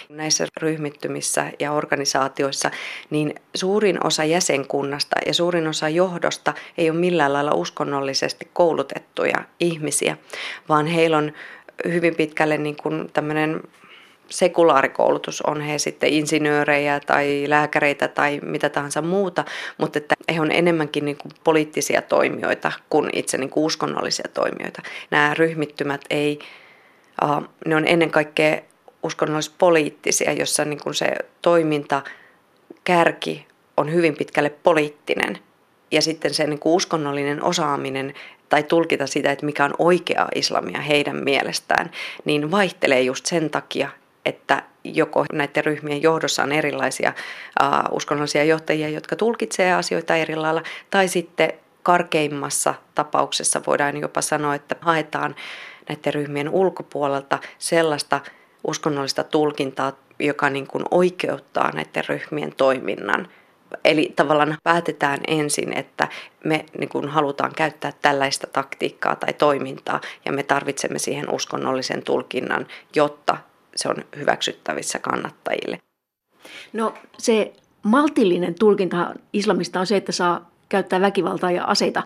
Näissä 0.09 0.47
ryhmittymissä 0.57 1.53
ja 1.61 1.73
organisaatioissa 1.73 2.71
niin 3.11 3.35
suurin 3.55 4.07
osa 4.07 4.25
jäsenkunnasta 4.25 5.17
ja 5.27 5.35
suurin 5.35 5.69
osa 5.69 5.89
johdosta 5.89 6.55
ei 6.79 6.91
ole 6.91 6.99
millään 6.99 7.33
lailla 7.33 7.55
uskonnollisesti 7.55 8.49
koulutettuja 8.53 9.45
ihmisiä, 9.61 10.17
vaan 10.69 10.87
heillä 10.87 11.17
on 11.17 11.33
hyvin 11.89 12.15
pitkälle 12.15 12.59
niin 12.59 12.77
kuin 12.77 13.11
tämmöinen 13.13 13.63
sekulaarikoulutus, 14.29 15.43
on 15.43 15.61
he 15.61 15.79
sitten 15.79 16.09
insinöörejä 16.09 17.01
tai 17.01 17.45
lääkäreitä 17.47 18.09
tai 18.09 18.41
mitä 18.43 18.69
tahansa 18.69 19.03
muuta, 19.03 19.45
mutta 19.79 19.99
että 19.99 20.15
he 20.35 20.41
on 20.41 20.53
enemmänkin 20.53 21.05
niin 21.05 21.17
kuin 21.17 21.33
poliittisia 21.45 22.03
toimijoita 22.03 22.73
kuin 22.91 23.11
itse 23.13 23.39
niin 23.39 23.51
kuin 23.51 23.65
uskonnollisia 23.65 24.29
toimijoita. 24.35 24.83
Nämä 25.11 25.35
ryhmittymät 25.35 26.01
ei, 26.11 26.39
ne 27.67 27.77
on 27.77 27.87
ennen 27.87 28.11
kaikkea 28.11 28.59
uskonnollispoliittisia, 29.03 30.33
jossa 30.33 30.65
niin 30.65 30.81
kuin 30.83 30.95
se 30.95 31.07
toiminta 31.43 32.03
kärki 32.85 33.47
on 33.77 33.93
hyvin 33.93 34.17
pitkälle 34.17 34.51
poliittinen. 34.51 35.39
Ja 35.91 36.03
sitten 36.03 36.35
se 36.35 36.47
niin 36.47 36.59
kuin 36.59 36.73
uskonnollinen 36.73 37.43
osaaminen 37.43 38.15
tai 38.49 38.63
tulkita 38.63 39.07
sitä, 39.07 39.33
että 39.33 39.47
mikä 39.47 39.65
on 39.65 39.75
oikea 39.79 40.29
islamia 40.35 40.81
heidän 40.81 41.17
mielestään, 41.25 41.91
niin 42.25 42.51
vaihtelee 42.51 43.03
just 43.03 43.27
sen 43.27 43.51
takia, 43.51 43.89
että 44.25 44.63
joko 44.85 45.25
näiden 45.33 45.65
ryhmien 45.65 46.03
johdossa 46.03 46.43
on 46.43 46.53
erilaisia 46.53 47.13
uskonnollisia 47.91 48.45
johtajia, 48.45 48.89
jotka 48.89 49.17
tulkitsee 49.17 49.73
asioita 49.73 50.17
eri 50.17 50.37
lailla, 50.37 50.63
tai 50.91 51.09
sitten 51.09 51.53
karkeimmassa 51.83 52.75
tapauksessa 52.95 53.61
voidaan 53.67 53.97
jopa 53.97 54.21
sanoa, 54.21 54.55
että 54.55 54.77
haetaan 54.81 55.35
näiden 55.89 56.15
ryhmien 56.15 56.49
ulkopuolelta 56.49 57.39
sellaista 57.59 58.21
uskonnollista 58.67 59.25
tulkintaa, 59.25 59.93
joka 60.19 60.51
niin 60.51 60.67
kuin 60.67 60.85
oikeuttaa 60.91 61.73
näiden 61.73 62.05
ryhmien 62.09 62.53
toiminnan. 62.57 63.29
Eli 63.85 64.13
tavallaan 64.17 64.57
päätetään 64.63 65.19
ensin, 65.27 65.79
että 65.79 66.09
me 66.45 66.65
niin 66.79 66.89
kuin 66.89 67.09
halutaan 67.09 67.53
käyttää 67.57 67.93
tällaista 68.03 68.47
taktiikkaa 68.47 69.17
tai 69.17 69.33
toimintaa 69.33 70.01
ja 70.25 70.33
me 70.33 70.43
tarvitsemme 70.43 70.99
siihen 70.99 71.31
uskonnollisen 71.31 72.03
tulkinnan, 72.03 72.67
jotta 72.95 73.37
se 73.77 73.89
on 73.89 73.97
hyväksyttävissä 74.17 74.99
kannattajille. 74.99 75.79
No 76.73 76.95
se 77.19 77.53
maltillinen 77.83 78.55
tulkinta 78.55 79.15
islamista 79.33 79.81
on 79.81 79.87
se, 79.87 79.97
että 79.97 80.13
saa 80.13 80.51
käyttää 80.69 81.01
väkivaltaa 81.01 81.51
ja 81.51 81.65
aseita 81.65 82.03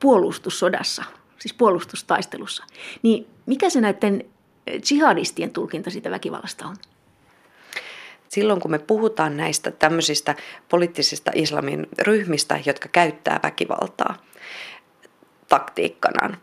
puolustussodassa, 0.00 1.04
siis 1.38 1.54
puolustustaistelussa. 1.54 2.64
Niin 3.02 3.26
mikä 3.46 3.70
se 3.70 3.80
näiden 3.80 4.24
jihadistien 4.90 5.50
tulkinta 5.50 5.90
siitä 5.90 6.10
väkivallasta 6.10 6.66
on? 6.66 6.76
Silloin 8.28 8.60
kun 8.60 8.70
me 8.70 8.78
puhutaan 8.78 9.36
näistä 9.36 9.70
tämmöisistä 9.70 10.34
poliittisista 10.68 11.30
islamin 11.34 11.86
ryhmistä, 11.98 12.60
jotka 12.66 12.88
käyttää 12.88 13.40
väkivaltaa 13.42 14.16
taktiikkanaan, 15.48 16.36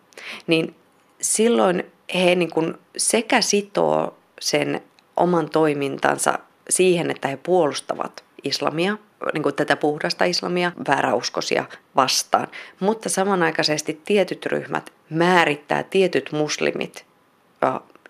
niin 0.48 0.76
silloin 1.22 1.84
he 2.14 2.36
niin 2.36 2.52
kuin 2.52 2.74
sekä 2.98 3.42
sitoo 3.42 4.18
sen 4.41 4.84
oman 5.17 5.50
toimintansa 5.50 6.39
siihen, 6.70 7.12
että 7.12 7.27
he 7.27 7.38
puolustavat 7.38 8.24
islamia, 8.44 8.98
niin 9.34 9.44
kuin 9.44 9.56
tätä 9.56 9.75
puhdasta 9.75 10.25
islamia, 10.25 10.72
vääräuskoisia 10.88 11.65
vastaan. 11.96 12.48
Mutta 12.79 13.10
samanaikaisesti 13.10 14.01
tietyt 14.06 14.46
ryhmät 14.46 14.94
määrittää 15.10 15.84
tietyt 15.84 16.32
muslimit 16.32 17.06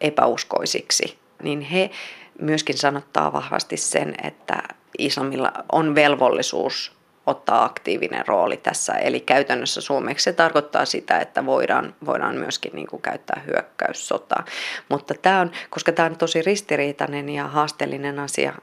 epäuskoisiksi, 0.02 1.20
niin 1.44 1.62
he 1.62 1.92
myöskin 2.42 2.78
sanottaa 2.78 3.34
vahvasti 3.34 3.78
sen, 3.78 4.16
että 4.24 4.64
islamilla 4.98 5.52
on 5.72 5.96
velvollisuus 5.96 6.97
ottaa 7.28 7.64
aktiivinen 7.64 8.28
rooli 8.28 8.58
tässä. 8.58 8.94
Eli 8.94 9.20
käytännössä 9.20 9.82
suomeksi 9.82 10.24
se 10.24 10.34
tarkoittaa 10.34 10.86
sitä, 10.86 11.20
että 11.20 11.46
voidaan, 11.46 11.96
voidaan 12.06 12.36
myöskin 12.36 12.72
niin 12.76 12.88
kuin 12.88 13.02
käyttää 13.02 13.42
hyökkäyssotaa. 13.46 14.46
Mutta 14.90 15.14
tämä 15.22 15.40
on, 15.42 15.52
koska 15.70 15.92
tämä 15.92 16.10
on 16.10 16.18
tosi 16.18 16.42
ristiriitainen 16.42 17.30
ja 17.30 17.48
haasteellinen 17.48 18.20
asia 18.20 18.54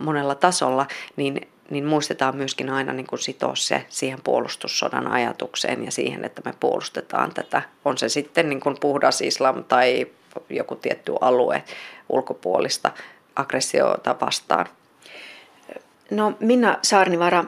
monella 0.00 0.34
tasolla, 0.34 0.86
niin, 1.16 1.48
niin 1.70 1.84
muistetaan 1.84 2.36
myöskin 2.36 2.70
aina 2.70 2.92
niin 2.92 3.06
kuin 3.06 3.18
sitoa 3.18 3.56
se 3.56 3.86
siihen 3.88 4.18
puolustussodan 4.24 5.06
ajatukseen 5.06 5.84
ja 5.84 5.90
siihen, 5.90 6.24
että 6.24 6.42
me 6.44 6.54
puolustetaan 6.60 7.34
tätä. 7.34 7.62
On 7.84 7.98
se 7.98 8.08
sitten 8.08 8.48
niin 8.48 8.60
kuin 8.60 8.76
puhdas 8.80 9.20
islam 9.20 9.64
tai 9.64 10.06
joku 10.50 10.76
tietty 10.76 11.12
alue 11.20 11.64
ulkopuolista 12.08 12.90
aggressiota 13.36 14.16
vastaan. 14.20 14.66
No 16.10 16.32
Minna 16.40 16.78
Saarnivara, 16.82 17.44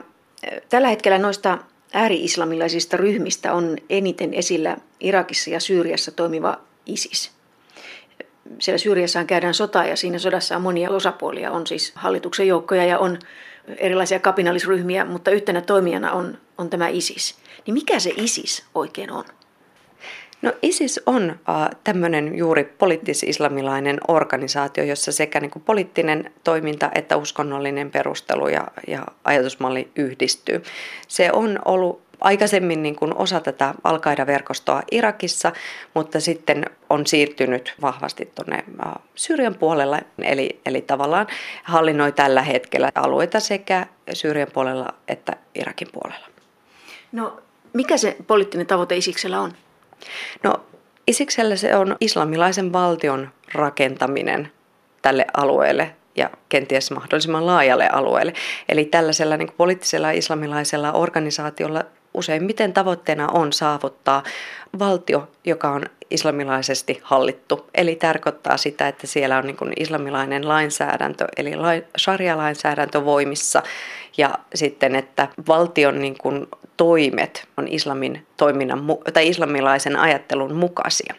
tällä 0.69 0.87
hetkellä 0.87 1.17
noista 1.17 1.57
ääri-islamilaisista 1.93 2.97
ryhmistä 2.97 3.53
on 3.53 3.77
eniten 3.89 4.33
esillä 4.33 4.77
Irakissa 4.99 5.49
ja 5.49 5.59
Syyriassa 5.59 6.11
toimiva 6.11 6.57
ISIS. 6.85 7.31
Siellä 8.59 8.77
Syyriassaan 8.77 9.27
käydään 9.27 9.53
sotaa 9.53 9.85
ja 9.85 9.95
siinä 9.95 10.19
sodassa 10.19 10.55
on 10.55 10.61
monia 10.61 10.89
osapuolia. 10.89 11.51
On 11.51 11.67
siis 11.67 11.91
hallituksen 11.95 12.47
joukkoja 12.47 12.85
ja 12.85 12.99
on 12.99 13.19
erilaisia 13.77 14.19
kapinallisryhmiä, 14.19 15.05
mutta 15.05 15.31
yhtenä 15.31 15.61
toimijana 15.61 16.11
on, 16.11 16.37
on 16.57 16.69
tämä 16.69 16.87
ISIS. 16.87 17.35
Niin 17.65 17.73
mikä 17.73 17.99
se 17.99 18.13
ISIS 18.17 18.65
oikein 18.75 19.11
on? 19.11 19.25
No 20.43 20.53
ISIS 20.61 21.01
on 21.05 21.29
äh, 21.29 21.69
tämmöinen 21.83 22.37
juuri 22.37 22.63
poliittis-islamilainen 22.63 23.97
organisaatio, 24.07 24.83
jossa 24.83 25.11
sekä 25.11 25.39
niin 25.39 25.51
kuin 25.51 25.63
poliittinen 25.63 26.33
toiminta 26.43 26.91
että 26.95 27.17
uskonnollinen 27.17 27.91
perustelu 27.91 28.47
ja, 28.47 28.67
ja 28.87 29.05
ajatusmalli 29.23 29.91
yhdistyy. 29.95 30.63
Se 31.07 31.29
on 31.33 31.59
ollut 31.65 32.01
aikaisemmin 32.21 32.83
niin 32.83 32.95
kuin 32.95 33.15
osa 33.17 33.39
tätä 33.39 33.73
al 33.83 33.99
verkostoa 34.27 34.81
Irakissa, 34.91 35.51
mutta 35.93 36.19
sitten 36.19 36.65
on 36.89 37.07
siirtynyt 37.07 37.73
vahvasti 37.81 38.31
tuonne 38.35 38.63
Syyrian 39.15 39.55
puolella, 39.55 39.99
eli, 40.21 40.59
eli 40.65 40.81
tavallaan 40.81 41.27
hallinnoi 41.63 42.11
tällä 42.11 42.41
hetkellä 42.41 42.89
alueita 42.95 43.39
sekä 43.39 43.87
Syyrian 44.13 44.51
puolella 44.53 44.93
että 45.07 45.33
Irakin 45.55 45.87
puolella. 45.91 46.27
No, 47.11 47.39
mikä 47.73 47.97
se 47.97 48.15
poliittinen 48.27 48.67
tavoite 48.67 48.97
Isiksellä 48.97 49.41
on? 49.41 49.53
No 50.43 50.63
Isiksellä 51.07 51.55
se 51.55 51.75
on 51.75 51.95
islamilaisen 52.01 52.73
valtion 52.73 53.29
rakentaminen 53.53 54.51
tälle 55.01 55.25
alueelle 55.33 55.95
ja 56.15 56.29
kenties 56.49 56.91
mahdollisimman 56.91 57.45
laajalle 57.45 57.89
alueelle. 57.89 58.33
Eli 58.69 58.85
tällaisella 58.85 59.37
niin 59.37 59.51
poliittisella 59.57 60.11
islamilaisella 60.11 60.91
organisaatiolla 60.91 61.85
useimmiten 62.13 62.73
tavoitteena 62.73 63.27
on 63.27 63.53
saavuttaa 63.53 64.23
valtio, 64.79 65.27
joka 65.45 65.69
on 65.69 65.85
islamilaisesti 66.09 66.99
hallittu. 67.03 67.69
Eli 67.75 67.95
tarkoittaa 67.95 68.57
sitä, 68.57 68.87
että 68.87 69.07
siellä 69.07 69.37
on 69.37 69.45
niin 69.45 69.57
kuin 69.57 69.73
islamilainen 69.79 70.47
lainsäädäntö, 70.47 71.27
eli 71.37 71.51
sharia-lainsäädäntö 71.97 73.05
voimissa, 73.05 73.63
ja 74.17 74.29
sitten, 74.55 74.95
että 74.95 75.27
valtion 75.47 76.01
niin 76.01 76.17
kuin 76.17 76.47
toimet 76.77 77.47
on 77.57 77.67
islamin 77.67 78.27
toiminnan, 78.37 78.85
tai 79.13 79.27
islamilaisen 79.27 79.95
ajattelun 79.95 80.55
mukaisia. 80.55 81.13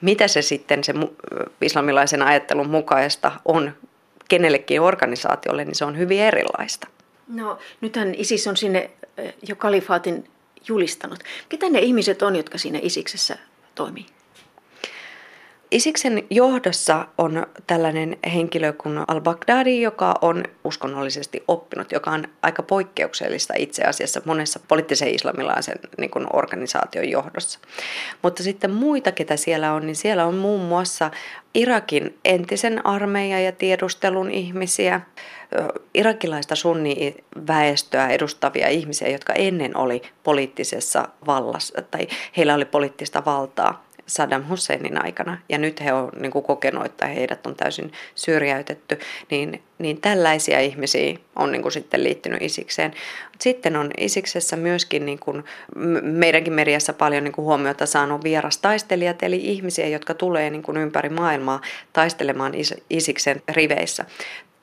Mitä 0.00 0.28
se 0.28 0.42
sitten 0.42 0.84
se 0.84 0.94
islamilaisen 1.62 2.22
ajattelun 2.22 2.70
mukaista 2.70 3.32
on 3.44 3.72
kenellekin 4.28 4.80
organisaatiolle, 4.80 5.64
niin 5.64 5.74
se 5.74 5.84
on 5.84 5.98
hyvin 5.98 6.20
erilaista. 6.20 6.88
No 7.28 7.58
nythän 7.80 8.14
ISIS 8.14 8.46
on 8.46 8.56
sinne 8.56 8.90
jo 9.48 9.56
kalifaatin 9.56 10.30
julistanut. 10.68 11.18
Ketä 11.48 11.70
ne 11.70 11.78
ihmiset 11.78 12.22
on, 12.22 12.36
jotka 12.36 12.58
siinä 12.58 12.78
Isiksessä 12.82 13.38
toimii? 13.74 14.06
Isiksen 15.70 16.26
johdossa 16.30 17.06
on 17.18 17.46
tällainen 17.66 18.16
henkilö 18.34 18.72
kuin 18.72 18.98
al-Baghdadi, 19.08 19.82
joka 19.82 20.14
on 20.20 20.44
uskonnollisesti 20.64 21.44
oppinut, 21.48 21.92
joka 21.92 22.10
on 22.10 22.24
aika 22.42 22.62
poikkeuksellista 22.62 23.54
itse 23.56 23.82
asiassa 23.82 24.20
monessa 24.24 24.60
poliittisen 24.68 25.14
islamilaisen 25.14 25.78
niin 25.98 26.10
kuin 26.10 26.26
organisaation 26.32 27.10
johdossa. 27.10 27.58
Mutta 28.22 28.42
sitten 28.42 28.70
muita, 28.70 29.12
ketä 29.12 29.36
siellä 29.36 29.72
on, 29.72 29.86
niin 29.86 29.96
siellä 29.96 30.26
on 30.26 30.34
muun 30.34 30.60
muassa 30.60 31.10
Irakin 31.54 32.18
entisen 32.24 32.86
armeijan 32.86 33.44
ja 33.44 33.52
tiedustelun 33.52 34.30
ihmisiä, 34.30 35.00
irakilaista 35.94 36.56
sunniväestöä 36.56 38.08
edustavia 38.08 38.68
ihmisiä, 38.68 39.08
jotka 39.08 39.32
ennen 39.32 39.76
oli 39.76 40.02
poliittisessa 40.22 41.08
vallassa 41.26 41.82
tai 41.82 42.08
heillä 42.36 42.54
oli 42.54 42.64
poliittista 42.64 43.24
valtaa 43.24 43.84
Saddam 44.06 44.44
Husseinin 44.48 45.04
aikana 45.04 45.38
ja 45.48 45.58
nyt 45.58 45.80
he 45.80 45.92
on 45.92 46.10
niin 46.20 46.32
kuin 46.32 46.44
kokenut, 46.44 46.86
että 46.86 47.06
heidät 47.06 47.46
on 47.46 47.56
täysin 47.56 47.92
syrjäytetty, 48.14 48.98
niin, 49.30 49.62
niin 49.78 50.00
tällaisia 50.00 50.60
ihmisiä 50.60 51.18
on 51.36 51.52
niin 51.52 51.62
kuin 51.62 51.72
sitten 51.72 52.04
liittynyt 52.04 52.42
Isikseen. 52.42 52.94
Sitten 53.40 53.76
on 53.76 53.90
Isiksessä 53.98 54.56
myöskin 54.56 55.06
niin 55.06 55.18
kuin 55.18 55.44
meidänkin 56.02 56.52
mediassa 56.52 56.92
paljon 56.92 57.24
niin 57.24 57.32
kuin 57.32 57.44
huomiota 57.44 57.86
saanut 57.86 58.24
vierastaistelijat, 58.24 59.22
eli 59.22 59.36
ihmisiä, 59.36 59.88
jotka 59.88 60.14
tulee 60.14 60.50
niin 60.50 60.62
kuin 60.62 60.76
ympäri 60.76 61.08
maailmaa 61.08 61.60
taistelemaan 61.92 62.52
Isiksen 62.90 63.42
riveissä. 63.48 64.04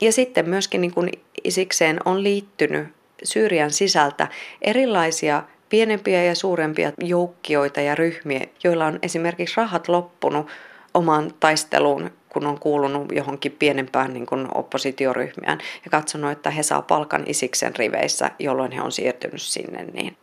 Ja 0.02 0.12
sitten 0.12 0.50
myöskin 0.50 0.82
niin 0.82 0.94
kuin 0.94 1.10
Isikseen 1.44 2.00
on 2.06 2.24
liittynyt 2.24 2.88
Syyrian 3.24 3.72
sisältä 3.72 4.28
erilaisia 4.62 5.44
pienempiä 5.72 6.24
ja 6.24 6.36
suurempia 6.36 6.92
joukkioita 6.98 7.82
ja 7.82 7.96
ryhmiä, 7.96 8.46
joilla 8.64 8.86
on 8.86 9.00
esimerkiksi 9.02 9.58
rahat 9.58 9.88
loppunut 9.88 10.48
omaan 10.94 11.34
taisteluun, 11.40 12.12
kun 12.30 12.48
on 12.48 12.60
kuulunut 12.60 13.12
johonkin 13.12 13.52
pienempään 13.52 14.14
niin 14.14 14.26
kuin 14.26 14.48
oppositioryhmään 14.56 15.60
ja 15.86 15.92
katsonut, 15.92 16.32
että 16.32 16.50
he 16.50 16.64
saa 16.64 16.82
palkan 16.82 17.24
isiksen 17.26 17.76
riveissä, 17.76 18.32
jolloin 18.40 18.72
he 18.72 18.82
on 18.82 18.92
siirtynyt 18.92 19.42
sinne. 19.42 19.84
Niin. 19.84 20.18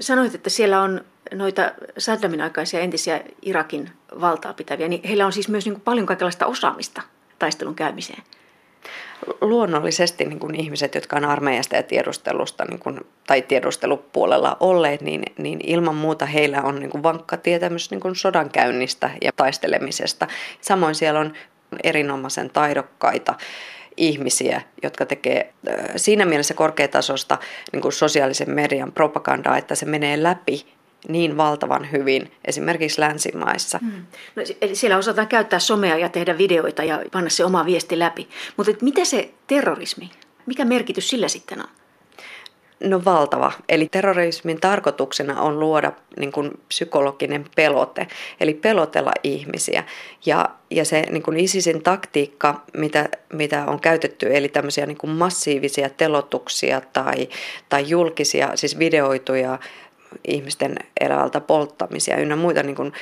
Sanoit, 0.00 0.34
että 0.34 0.50
siellä 0.50 0.80
on 0.80 1.04
noita 1.34 1.72
Saddamin 1.98 2.40
aikaisia 2.40 2.80
entisiä 2.80 3.20
Irakin 3.42 3.90
valtaa 4.20 4.54
pitäviä, 4.54 4.88
niin 4.88 5.04
heillä 5.08 5.26
on 5.26 5.32
siis 5.32 5.48
myös 5.48 5.64
niin 5.64 5.74
kuin 5.74 5.84
paljon 5.84 6.06
kaikenlaista 6.06 6.46
osaamista 6.46 7.02
taistelun 7.38 7.74
käymiseen 7.74 8.22
luonnollisesti 9.40 10.24
niin 10.24 10.38
kuin 10.38 10.54
ihmiset, 10.54 10.94
jotka 10.94 11.16
on 11.16 11.24
armeijasta 11.24 11.76
ja 11.76 11.82
tiedustelusta 11.82 12.64
niin 12.64 12.78
kuin, 12.78 13.00
tai 13.26 13.42
tiedustelupuolella 13.42 14.56
olleet, 14.60 15.00
niin, 15.00 15.22
niin 15.38 15.60
ilman 15.62 15.94
muuta 15.94 16.26
heillä 16.26 16.62
on 16.62 16.80
niin 16.80 16.90
kuin 16.90 17.02
vankka 17.02 17.36
tietämys 17.36 17.90
niin 17.90 18.00
kuin 18.00 18.16
sodankäynnistä 18.16 19.10
ja 19.22 19.32
taistelemisesta. 19.36 20.26
Samoin 20.60 20.94
siellä 20.94 21.20
on 21.20 21.32
erinomaisen 21.84 22.50
taidokkaita 22.50 23.34
ihmisiä, 23.96 24.62
jotka 24.82 25.06
tekee 25.06 25.52
siinä 25.96 26.24
mielessä 26.24 26.54
korkeatasosta 26.54 27.38
niin 27.72 27.82
kuin 27.82 27.92
sosiaalisen 27.92 28.50
median 28.50 28.92
propagandaa, 28.92 29.58
että 29.58 29.74
se 29.74 29.86
menee 29.86 30.22
läpi 30.22 30.73
niin 31.08 31.36
valtavan 31.36 31.92
hyvin 31.92 32.32
esimerkiksi 32.44 33.00
länsimaissa. 33.00 33.78
Hmm. 33.78 34.06
No, 34.36 34.42
eli 34.60 34.74
siellä 34.74 34.98
osataan 34.98 35.28
käyttää 35.28 35.58
somea 35.58 35.96
ja 35.96 36.08
tehdä 36.08 36.38
videoita 36.38 36.84
ja 36.84 37.02
panna 37.12 37.30
se 37.30 37.44
oma 37.44 37.66
viesti 37.66 37.98
läpi. 37.98 38.28
Mutta 38.56 38.72
mitä 38.80 39.04
se 39.04 39.30
terrorismi, 39.46 40.10
mikä 40.46 40.64
merkitys 40.64 41.08
sillä 41.10 41.28
sitten 41.28 41.60
on? 41.60 41.68
No 42.80 43.04
valtava. 43.04 43.52
Eli 43.68 43.88
terrorismin 43.90 44.60
tarkoituksena 44.60 45.40
on 45.42 45.60
luoda 45.60 45.92
niin 46.18 46.32
kuin 46.32 46.50
psykologinen 46.68 47.44
pelote, 47.56 48.06
eli 48.40 48.54
pelotella 48.54 49.12
ihmisiä. 49.22 49.84
Ja, 50.26 50.50
ja 50.70 50.84
se 50.84 51.06
niin 51.10 51.22
kuin 51.22 51.40
ISISin 51.40 51.82
taktiikka, 51.82 52.62
mitä, 52.76 53.08
mitä 53.32 53.64
on 53.66 53.80
käytetty, 53.80 54.36
eli 54.36 54.48
tämmöisiä 54.48 54.86
niin 54.86 54.98
kuin 54.98 55.10
massiivisia 55.10 55.90
telotuksia 55.90 56.80
tai, 56.80 57.28
tai 57.68 57.88
julkisia, 57.88 58.50
siis 58.54 58.78
videoituja 58.78 59.58
ihmisten 60.28 60.74
elävältä 61.00 61.40
polttamisia 61.40 62.16
ynnä 62.16 62.36
muita 62.36 62.62
niin 62.62 62.76
kuin 62.76 62.92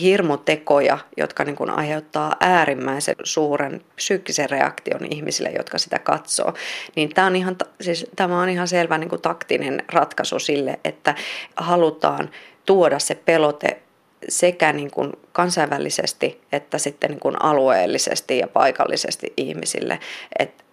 hirmutekoja, 0.00 0.98
jotka 1.16 1.44
niin 1.44 1.56
kuin 1.56 1.70
aiheuttaa 1.70 2.36
äärimmäisen 2.40 3.14
suuren 3.24 3.80
psyykkisen 3.96 4.50
reaktion 4.50 5.12
ihmisille, 5.12 5.50
jotka 5.56 5.78
sitä 5.78 5.98
katsoo. 5.98 6.54
Niin 6.96 7.14
tämä 7.14 7.26
on 7.26 7.36
ihan, 7.36 7.56
siis 7.80 8.06
tämä 8.16 8.42
on 8.42 8.48
ihan 8.48 8.68
selvä 8.68 8.98
niin 8.98 9.08
kuin 9.08 9.22
taktinen 9.22 9.84
ratkaisu 9.92 10.38
sille, 10.38 10.78
että 10.84 11.14
halutaan 11.56 12.30
tuoda 12.66 12.98
se 12.98 13.14
pelote 13.14 13.82
sekä 14.28 14.72
niin 14.72 14.90
kuin 14.90 15.12
kansainvälisesti 15.32 16.40
että 16.52 16.78
sitten 16.78 17.10
niin 17.10 17.20
kuin 17.20 17.42
alueellisesti 17.42 18.38
ja 18.38 18.48
paikallisesti 18.48 19.32
ihmisille. 19.36 19.98
Et, 20.38 20.64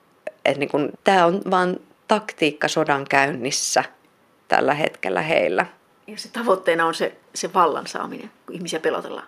et 0.46 0.58
niin 0.58 0.70
kuin, 0.70 0.92
tämä 1.04 1.26
on 1.26 1.42
vain 1.52 1.82
taktiikka 2.08 2.68
sodan 2.68 3.06
käynnissä– 3.10 3.84
tällä 4.48 4.74
hetkellä 4.74 5.22
heillä. 5.22 5.66
Ja 6.08 6.18
se 6.18 6.30
tavoitteena 6.30 6.86
on 6.86 6.94
se, 6.94 7.16
se 7.36 7.54
vallan 7.54 7.88
saaminen, 7.88 8.32
kun 8.46 8.56
ihmisiä 8.56 8.80
pelotellaan. 8.80 9.28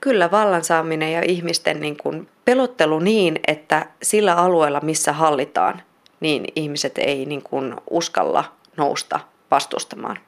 Kyllä 0.00 0.30
vallan 0.30 0.64
saaminen 0.64 1.12
ja 1.12 1.22
ihmisten 1.24 1.80
niin 1.80 1.96
kuin 1.96 2.28
pelottelu 2.44 2.98
niin, 2.98 3.40
että 3.46 3.86
sillä 4.02 4.34
alueella, 4.34 4.80
missä 4.80 5.12
hallitaan, 5.12 5.82
niin 6.20 6.44
ihmiset 6.56 6.98
ei 6.98 7.26
niin 7.26 7.42
kuin 7.42 7.74
uskalla 7.90 8.44
nousta 8.76 9.20
vastustamaan. 9.50 10.18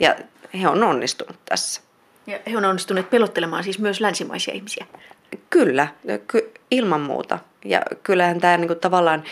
Ja 0.00 0.16
he 0.60 0.68
on 0.68 0.82
onnistunut 0.82 1.36
tässä. 1.44 1.80
Ja 2.26 2.38
he 2.50 2.56
on 2.56 2.64
onnistuneet 2.64 3.10
pelottelemaan 3.10 3.64
siis 3.64 3.78
myös 3.78 4.00
länsimaisia 4.00 4.54
ihmisiä. 4.54 4.86
Kyllä, 5.50 5.88
ky- 6.26 6.52
ilman 6.70 7.00
muuta. 7.00 7.38
Ja 7.64 7.82
kyllähän 8.02 8.40
tämä 8.40 8.56
niin 8.56 8.68
kuin 8.68 8.80
tavallaan 8.80 9.24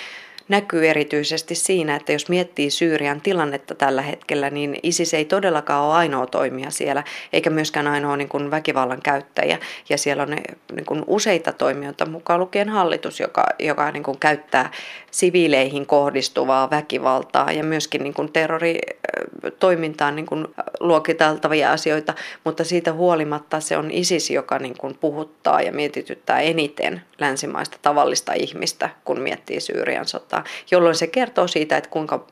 näkyy 0.50 0.88
erityisesti 0.88 1.54
siinä, 1.54 1.96
että 1.96 2.12
jos 2.12 2.28
miettii 2.28 2.70
Syyrian 2.70 3.20
tilannetta 3.20 3.74
tällä 3.74 4.02
hetkellä, 4.02 4.50
niin 4.50 4.76
ISIS 4.82 5.14
ei 5.14 5.24
todellakaan 5.24 5.84
ole 5.84 5.94
ainoa 5.94 6.26
toimija 6.26 6.70
siellä, 6.70 7.04
eikä 7.32 7.50
myöskään 7.50 7.86
ainoa 7.86 8.16
niin 8.16 8.28
kuin 8.28 8.50
väkivallan 8.50 9.02
käyttäjä. 9.02 9.58
Ja 9.88 9.98
siellä 9.98 10.22
on 10.22 10.30
niin 10.30 10.86
kuin 10.86 11.04
useita 11.06 11.52
toimijoita, 11.52 12.06
mukaan 12.06 12.40
lukien 12.40 12.68
hallitus, 12.68 13.20
joka, 13.20 13.46
joka 13.58 13.90
niin 13.90 14.02
kuin 14.02 14.18
käyttää 14.18 14.70
siviileihin 15.10 15.86
kohdistuvaa 15.86 16.70
väkivaltaa 16.70 17.52
ja 17.52 17.64
myöskin 17.64 18.02
niin 18.02 18.14
kuin 18.14 18.32
terroritoimintaan 18.32 20.16
niin 20.16 20.26
kuin 20.26 20.46
luokiteltavia 20.80 21.72
asioita, 21.72 22.14
mutta 22.44 22.64
siitä 22.64 22.92
huolimatta 22.92 23.60
se 23.60 23.76
on 23.76 23.90
ISIS, 23.90 24.30
joka 24.30 24.58
niin 24.58 24.78
kuin 24.78 24.98
puhuttaa 25.00 25.62
ja 25.62 25.72
mietityttää 25.72 26.40
eniten 26.40 27.02
länsimaista 27.18 27.76
tavallista 27.82 28.32
ihmistä, 28.32 28.90
kun 29.04 29.20
miettii 29.20 29.60
Syyrian 29.60 30.06
sotaa, 30.06 30.39
jolloin 30.70 30.94
se 30.94 31.06
kertoo 31.06 31.46
siitä, 31.48 31.76
että 31.76 31.90
kuinka 31.90 32.26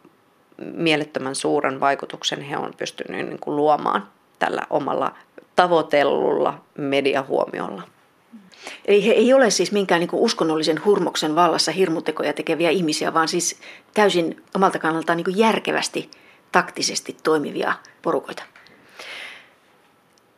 mielettömän 0.73 1.35
suuren 1.35 1.81
vaikutuksen 1.81 2.41
he 2.41 2.57
on 2.57 2.73
pystynyt 2.77 3.27
niin 3.27 3.39
kuin 3.41 3.57
luomaan 3.57 4.09
tällä 4.39 4.63
omalla 4.71 5.15
tavoitellulla 5.57 6.61
mediahuomiolla. 6.79 7.83
Eli 8.85 9.07
he 9.07 9.13
ei 9.13 9.35
ole 9.35 9.51
siis 9.51 9.73
minkään 9.73 10.01
niin 10.01 10.09
uskonnollisen 10.13 10.85
hurmoksen 10.85 11.35
vallassa 11.35 11.73
hirmutekoja 11.73 12.33
tekeviä 12.33 12.71
ihmisiä, 12.71 13.15
vaan 13.15 13.29
siis 13.29 13.61
täysin 13.95 14.45
omalta 14.55 14.79
kannaltaan 14.79 15.17
niin 15.17 15.39
järkevästi, 15.39 16.11
taktisesti 16.53 17.17
toimivia 17.23 17.73
porukoita. 18.03 18.43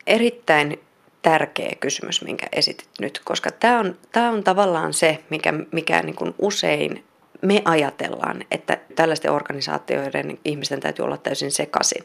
Erittäin 0.07 0.79
tärkeä 1.21 1.75
kysymys, 1.79 2.21
minkä 2.21 2.47
esitit 2.51 2.89
nyt, 2.99 3.21
koska 3.23 3.51
tämä 3.51 3.79
on, 3.79 3.97
tämä 4.11 4.29
on 4.29 4.43
tavallaan 4.43 4.93
se, 4.93 5.23
mikä, 5.29 5.53
mikä 5.71 6.01
niin 6.01 6.15
kuin 6.15 6.35
usein 6.39 7.03
me 7.41 7.61
ajatellaan, 7.65 8.43
että 8.51 8.77
tällaisten 8.95 9.31
organisaatioiden 9.31 10.39
ihmisten 10.45 10.79
täytyy 10.79 11.05
olla 11.05 11.17
täysin 11.17 11.51
sekaisin. 11.51 12.03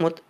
Mutta 0.00 0.22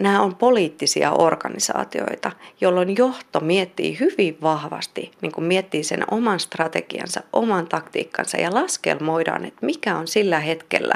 nämä 0.00 0.22
on 0.22 0.36
poliittisia 0.36 1.12
organisaatioita, 1.12 2.32
jolloin 2.60 2.96
johto 2.96 3.40
miettii 3.40 4.00
hyvin 4.00 4.38
vahvasti, 4.42 5.12
niin 5.20 5.32
kuin 5.32 5.44
miettii 5.44 5.84
sen 5.84 6.04
oman 6.10 6.40
strategiansa, 6.40 7.22
oman 7.32 7.68
taktiikkansa 7.68 8.36
ja 8.36 8.54
laskelmoidaan, 8.54 9.44
että 9.44 9.66
mikä 9.66 9.96
on 9.96 10.08
sillä 10.08 10.40
hetkellä 10.40 10.94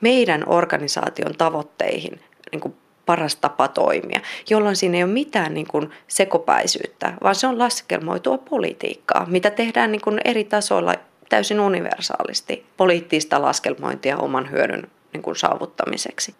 meidän 0.00 0.42
organisaation 0.46 1.34
tavoitteihin 1.38 2.20
niin 2.52 2.60
kuin 2.60 2.74
paras 3.06 3.36
tapa 3.36 3.68
toimia, 3.68 4.20
jolloin 4.50 4.76
siinä 4.76 4.96
ei 4.96 5.04
ole 5.04 5.12
mitään 5.12 5.54
niin 5.54 5.66
kuin 5.66 5.90
sekopäisyyttä, 6.08 7.14
vaan 7.22 7.34
se 7.34 7.46
on 7.46 7.58
laskelmoitua 7.58 8.38
politiikkaa, 8.38 9.26
mitä 9.26 9.50
tehdään 9.50 9.92
niin 9.92 10.02
kuin 10.02 10.20
eri 10.24 10.44
tasoilla 10.44 10.94
täysin 11.28 11.60
universaalisti, 11.60 12.66
poliittista 12.76 13.42
laskelmointia 13.42 14.16
oman 14.16 14.50
hyödyn 14.50 14.90
niin 15.12 15.22
kuin 15.22 15.36
saavuttamiseksi. 15.36 16.34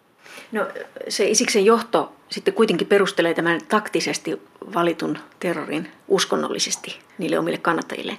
No 0.51 0.67
se 1.09 1.27
Isiksen 1.27 1.65
johto 1.65 2.13
sitten 2.29 2.53
kuitenkin 2.53 2.87
perustelee 2.87 3.33
tämän 3.33 3.61
taktisesti 3.67 4.41
valitun 4.73 5.17
terrorin 5.39 5.91
uskonnollisesti 6.07 6.99
niille 7.17 7.39
omille 7.39 7.57
kannattajille. 7.57 8.17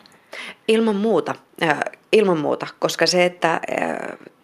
Ilman 0.68 0.96
muuta, 0.96 1.34
äh, 1.62 1.80
ilman 2.12 2.38
muuta, 2.38 2.66
koska 2.78 3.06
se, 3.06 3.24
että 3.24 3.52
äh, 3.52 3.60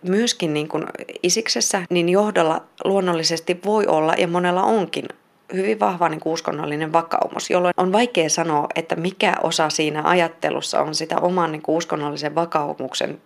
myöskin 0.02 0.54
niin 0.54 0.68
kuin 0.68 0.84
Isiksessä, 1.22 1.82
niin 1.90 2.08
johdolla 2.08 2.64
luonnollisesti 2.84 3.60
voi 3.64 3.86
olla 3.86 4.14
ja 4.18 4.28
monella 4.28 4.62
onkin 4.62 5.08
hyvin 5.54 5.80
vahva 5.80 6.08
niin 6.08 6.20
kuin 6.20 6.32
uskonnollinen 6.32 6.92
vakaumus, 6.92 7.50
jolloin 7.50 7.74
on 7.76 7.92
vaikea 7.92 8.28
sanoa, 8.28 8.66
että 8.74 8.96
mikä 8.96 9.34
osa 9.42 9.70
siinä 9.70 10.02
ajattelussa 10.04 10.80
on 10.80 10.94
sitä 10.94 11.18
oman 11.18 11.52
niin 11.52 11.62
kuin 11.62 11.76
uskonnollisen 11.76 12.34
vakaumuksen 12.34 13.20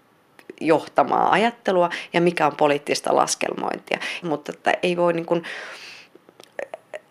johtamaa 0.60 1.30
ajattelua 1.30 1.90
ja 2.12 2.20
mikä 2.20 2.46
on 2.46 2.56
poliittista 2.56 3.16
laskelmointia. 3.16 3.98
Mutta 4.22 4.52
että 4.54 4.74
ei, 4.82 4.96
voi 4.96 5.12
niin 5.12 5.26
kuin, 5.26 5.42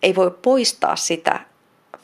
ei 0.02 0.14
voi 0.14 0.30
poistaa 0.42 0.96
sitä 0.96 1.40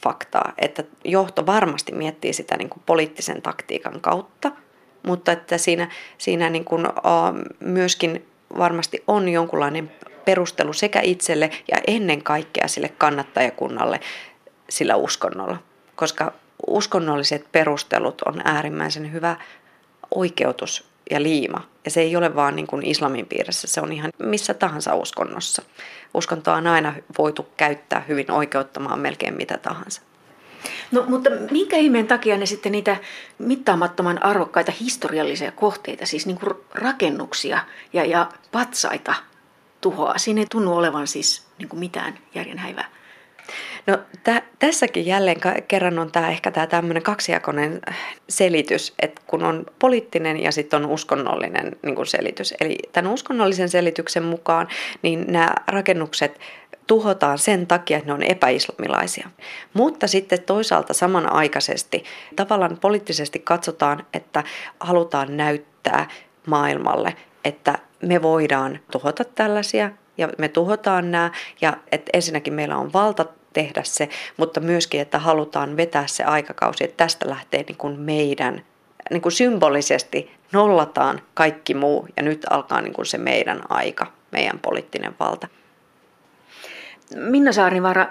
faktaa, 0.03 0.53
että 0.57 0.83
johto 1.05 1.45
varmasti 1.45 1.91
miettii 1.91 2.33
sitä 2.33 2.57
niin 2.57 2.69
kuin 2.69 2.83
poliittisen 2.85 3.41
taktiikan 3.41 4.01
kautta, 4.01 4.51
mutta 5.03 5.31
että 5.31 5.57
siinä, 5.57 5.91
siinä 6.17 6.49
niin 6.49 6.65
kuin, 6.65 6.87
uh, 6.87 6.93
myöskin 7.59 8.27
varmasti 8.57 9.03
on 9.07 9.29
jonkunlainen 9.29 9.91
perustelu 10.25 10.73
sekä 10.73 11.01
itselle 11.01 11.49
ja 11.71 11.77
ennen 11.87 12.23
kaikkea 12.23 12.67
sille 12.67 12.89
kannattajakunnalle 12.89 13.99
sillä 14.69 14.95
uskonnolla. 14.95 15.57
Koska 15.95 16.33
uskonnolliset 16.67 17.51
perustelut 17.51 18.21
on 18.21 18.41
äärimmäisen 18.45 19.13
hyvä 19.13 19.35
oikeutus 20.15 20.87
ja 21.11 21.23
liima. 21.23 21.61
Ja 21.85 21.91
se 21.91 22.01
ei 22.01 22.15
ole 22.15 22.35
vaan 22.35 22.55
niin 22.55 22.67
kuin 22.67 22.85
islamin 22.85 23.25
piirissä, 23.25 23.67
se 23.67 23.81
on 23.81 23.91
ihan 23.91 24.11
missä 24.19 24.53
tahansa 24.53 24.95
uskonnossa. 24.95 25.61
Uskontoa 26.13 26.55
on 26.55 26.67
aina 26.67 26.93
voitu 27.17 27.47
käyttää 27.57 28.05
hyvin 28.07 28.31
oikeuttamaan 28.31 28.99
melkein 28.99 29.33
mitä 29.33 29.57
tahansa. 29.57 30.01
No 30.91 31.03
mutta 31.07 31.29
minkä 31.51 31.77
ihmeen 31.77 32.07
takia 32.07 32.37
ne 32.37 32.45
sitten 32.45 32.71
niitä 32.71 32.97
mittaamattoman 33.37 34.25
arvokkaita 34.25 34.71
historiallisia 34.79 35.51
kohteita, 35.51 36.05
siis 36.05 36.25
niin 36.25 36.39
kuin 36.39 36.53
rakennuksia 36.73 37.59
ja, 37.93 38.05
ja 38.05 38.31
patsaita 38.51 39.15
tuhoaa? 39.83 40.17
Siinä 40.17 40.41
ei 40.41 40.47
tunnu 40.51 40.77
olevan 40.77 41.07
siis 41.07 41.47
niin 41.57 41.69
kuin 41.69 41.79
mitään 41.79 42.19
järjenhäivää. 42.35 42.85
No 43.87 43.97
tä, 44.23 44.41
tässäkin 44.59 45.05
jälleen 45.05 45.37
kerran 45.67 45.99
on 45.99 46.11
tämä 46.11 46.29
ehkä 46.29 46.51
tämä 46.51 46.67
tämmöinen 46.67 47.03
kaksijakoinen 47.03 47.81
selitys, 48.29 48.93
että 48.99 49.21
kun 49.27 49.43
on 49.43 49.65
poliittinen 49.79 50.39
ja 50.43 50.51
sitten 50.51 50.83
on 50.83 50.89
uskonnollinen 50.89 51.75
niin 51.83 51.95
kuin 51.95 52.05
selitys. 52.05 52.53
Eli 52.61 52.77
tämän 52.91 53.11
uskonnollisen 53.11 53.69
selityksen 53.69 54.23
mukaan 54.23 54.67
niin 55.01 55.25
nämä 55.27 55.49
rakennukset 55.67 56.39
tuhotaan 56.87 57.37
sen 57.37 57.67
takia, 57.67 57.97
että 57.97 58.07
ne 58.07 58.13
on 58.13 58.23
epäislamilaisia. 58.23 59.29
Mutta 59.73 60.07
sitten 60.07 60.41
toisaalta 60.41 60.93
samanaikaisesti 60.93 62.03
tavallaan 62.35 62.77
poliittisesti 62.81 63.39
katsotaan, 63.39 64.05
että 64.13 64.43
halutaan 64.79 65.37
näyttää 65.37 66.09
maailmalle, 66.47 67.15
että 67.43 67.79
me 68.07 68.21
voidaan 68.21 68.79
tuhota 68.91 69.23
tällaisia 69.23 69.91
ja 70.17 70.29
me 70.37 70.47
tuhotaan 70.47 71.11
nämä 71.11 71.31
ja 71.61 71.77
että 71.91 72.09
ensinnäkin 72.13 72.53
meillä 72.53 72.77
on 72.77 72.93
valta 72.93 73.25
tehdä 73.53 73.83
se, 73.83 74.09
mutta 74.37 74.59
myöskin, 74.59 75.01
että 75.01 75.19
halutaan 75.19 75.77
vetää 75.77 76.07
se 76.07 76.23
aikakausi, 76.23 76.83
että 76.83 76.97
tästä 76.97 77.29
lähtee 77.29 77.63
niin 77.67 77.77
kuin 77.77 77.99
meidän, 77.99 78.65
niin 79.11 79.21
kuin 79.21 79.31
symbolisesti 79.31 80.31
nollataan 80.51 81.21
kaikki 81.33 81.73
muu 81.73 82.07
ja 82.17 82.23
nyt 82.23 82.45
alkaa 82.49 82.81
niin 82.81 82.93
kuin 82.93 83.05
se 83.05 83.17
meidän 83.17 83.61
aika, 83.69 84.11
meidän 84.31 84.59
poliittinen 84.59 85.15
valta. 85.19 85.47
Minna 87.15 87.51
Saarnivaara, 87.51 88.07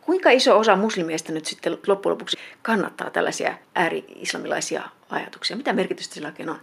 kuinka 0.00 0.30
iso 0.30 0.58
osa 0.58 0.76
muslimiestä 0.76 1.32
nyt 1.32 1.46
sitten 1.46 1.78
loppujen 1.86 2.12
lopuksi 2.12 2.36
kannattaa 2.62 3.10
tällaisia 3.10 3.54
ääri-islamilaisia 3.74 4.82
ajatuksia? 5.10 5.56
Mitä 5.56 5.72
merkitystä 5.72 6.14
sillä 6.14 6.28
oikein 6.28 6.48
on? 6.48 6.60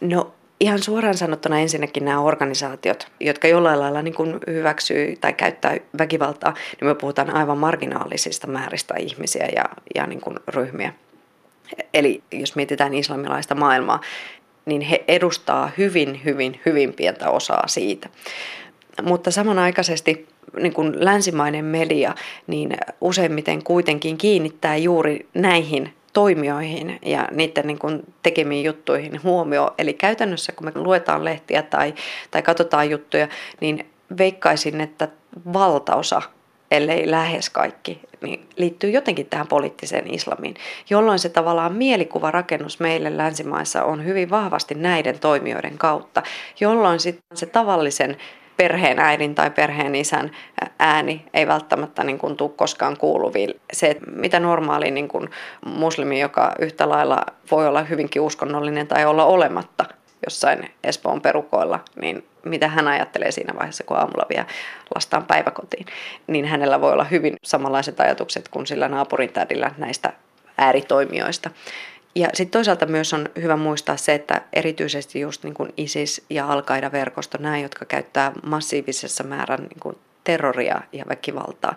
No 0.00 0.34
Ihan 0.60 0.82
suoraan 0.82 1.16
sanottuna 1.16 1.58
ensinnäkin 1.58 2.04
nämä 2.04 2.20
organisaatiot, 2.20 3.06
jotka 3.20 3.48
jollain 3.48 3.80
lailla 3.80 4.02
niin 4.02 4.14
kuin 4.14 4.38
hyväksyy 4.46 5.16
tai 5.20 5.32
käyttää 5.32 5.76
väkivaltaa, 5.98 6.54
niin 6.80 6.88
me 6.88 6.94
puhutaan 6.94 7.34
aivan 7.34 7.58
marginaalisista 7.58 8.46
määristä 8.46 8.94
ihmisiä 8.98 9.48
ja, 9.56 9.64
ja 9.94 10.06
niin 10.06 10.20
kuin 10.20 10.36
ryhmiä. 10.48 10.92
Eli 11.94 12.22
jos 12.32 12.56
mietitään 12.56 12.94
islamilaista 12.94 13.54
maailmaa, 13.54 14.00
niin 14.66 14.80
he 14.80 15.04
edustaa 15.08 15.70
hyvin, 15.78 16.20
hyvin, 16.24 16.60
hyvin 16.66 16.94
pientä 16.94 17.30
osaa 17.30 17.68
siitä. 17.68 18.08
Mutta 19.02 19.30
samanaikaisesti 19.30 20.28
niin 20.60 20.72
kuin 20.72 21.04
länsimainen 21.04 21.64
media 21.64 22.14
niin 22.46 22.70
useimmiten 23.00 23.64
kuitenkin 23.64 24.18
kiinnittää 24.18 24.76
juuri 24.76 25.26
näihin 25.34 25.92
toimijoihin 26.12 26.98
ja 27.02 27.28
niiden 27.30 27.66
niin 27.66 27.78
kuin 27.78 28.02
tekemiin 28.22 28.64
juttuihin 28.64 29.22
huomio. 29.22 29.74
Eli 29.78 29.94
käytännössä 29.94 30.52
kun 30.52 30.64
me 30.64 30.72
luetaan 30.74 31.24
lehtiä 31.24 31.62
tai, 31.62 31.94
tai 32.30 32.42
katsotaan 32.42 32.90
juttuja, 32.90 33.28
niin 33.60 33.86
veikkaisin, 34.18 34.80
että 34.80 35.08
valtaosa, 35.52 36.22
ellei 36.70 37.10
lähes 37.10 37.50
kaikki, 37.50 38.00
niin 38.22 38.48
liittyy 38.56 38.90
jotenkin 38.90 39.26
tähän 39.26 39.46
poliittiseen 39.46 40.14
islamiin, 40.14 40.54
jolloin 40.90 41.18
se 41.18 41.28
tavallaan 41.28 41.72
mielikuvarakennus 41.72 42.80
meille 42.80 43.16
länsimaissa 43.16 43.84
on 43.84 44.04
hyvin 44.04 44.30
vahvasti 44.30 44.74
näiden 44.74 45.18
toimijoiden 45.18 45.78
kautta, 45.78 46.22
jolloin 46.60 47.00
sitten 47.00 47.36
se 47.36 47.46
tavallisen 47.46 48.16
perheen 48.58 48.98
äidin 48.98 49.34
tai 49.34 49.50
perheen 49.50 49.94
isän 49.94 50.30
ääni 50.78 51.24
ei 51.34 51.46
välttämättä 51.46 52.04
niin 52.04 52.18
kuin 52.18 52.36
tule 52.36 52.50
koskaan 52.56 52.96
kuuluviin. 52.96 53.60
Se, 53.72 53.96
mitä 54.12 54.40
normaali 54.40 54.90
niin 54.90 55.08
kuin 55.08 55.30
muslimi, 55.66 56.20
joka 56.20 56.52
yhtä 56.58 56.88
lailla 56.88 57.26
voi 57.50 57.66
olla 57.66 57.82
hyvinkin 57.82 58.22
uskonnollinen 58.22 58.86
tai 58.86 59.04
olla 59.04 59.24
olematta 59.24 59.84
jossain 60.26 60.70
Espoon 60.84 61.20
perukoilla, 61.20 61.80
niin 62.00 62.24
mitä 62.44 62.68
hän 62.68 62.88
ajattelee 62.88 63.30
siinä 63.30 63.54
vaiheessa, 63.54 63.84
kun 63.84 63.96
aamulla 63.96 64.26
vie 64.28 64.46
lastaan 64.94 65.24
päiväkotiin, 65.24 65.86
niin 66.26 66.44
hänellä 66.44 66.80
voi 66.80 66.92
olla 66.92 67.04
hyvin 67.04 67.36
samanlaiset 67.44 68.00
ajatukset 68.00 68.48
kuin 68.48 68.66
sillä 68.66 68.88
naapurin 68.88 69.32
tädillä 69.32 69.70
näistä 69.78 70.12
ääritoimijoista. 70.58 71.50
Ja 72.18 72.28
sitten 72.34 72.58
toisaalta 72.58 72.86
myös 72.86 73.14
on 73.14 73.28
hyvä 73.42 73.56
muistaa 73.56 73.96
se, 73.96 74.14
että 74.14 74.42
erityisesti 74.52 75.20
just 75.20 75.44
niin 75.44 75.54
kuin 75.54 75.72
ISIS 75.76 76.24
ja 76.30 76.48
al 76.48 76.62
verkosto 76.92 77.38
nämä, 77.40 77.58
jotka 77.58 77.84
käyttää 77.84 78.32
massiivisessa 78.46 79.24
määrän 79.24 79.60
niin 79.60 79.80
kuin 79.80 79.96
terroria 80.24 80.80
ja 80.92 81.04
väkivaltaa, 81.08 81.76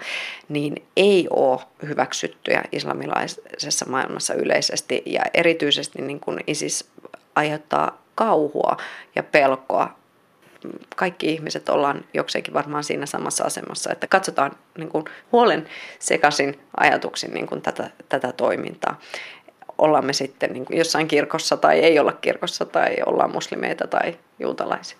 niin 0.49 0.83
ei 0.97 1.27
ole 1.29 1.59
hyväksyttyjä 1.87 2.63
islamilaisessa 2.71 3.85
maailmassa 3.89 4.33
yleisesti. 4.33 5.03
Ja 5.05 5.21
erityisesti 5.33 6.01
niin 6.01 6.19
kuin 6.19 6.39
ISIS 6.47 6.89
aiheuttaa 7.35 8.01
kauhua 8.15 8.77
ja 9.15 9.23
pelkoa. 9.23 9.95
Kaikki 10.95 11.33
ihmiset 11.33 11.69
ollaan 11.69 12.05
jokseenkin 12.13 12.53
varmaan 12.53 12.83
siinä 12.83 13.05
samassa 13.05 13.43
asemassa, 13.43 13.91
että 13.91 14.07
katsotaan 14.07 14.51
niin 14.77 14.89
kuin 14.89 15.05
huolen 15.31 15.67
sekaisin 15.99 16.59
ajatuksin 16.77 17.33
niin 17.33 17.47
kuin 17.47 17.61
tätä, 17.61 17.89
tätä 18.09 18.31
toimintaa 18.31 18.99
ollaan 19.81 20.05
me 20.05 20.13
sitten 20.13 20.53
niin 20.53 20.65
kuin 20.65 20.77
jossain 20.77 21.07
kirkossa 21.07 21.57
tai 21.57 21.79
ei 21.79 21.99
olla 21.99 22.11
kirkossa 22.11 22.65
tai 22.65 22.95
ollaan 23.05 23.31
muslimeita 23.31 23.87
tai 23.87 24.17
juutalaisia. 24.39 24.97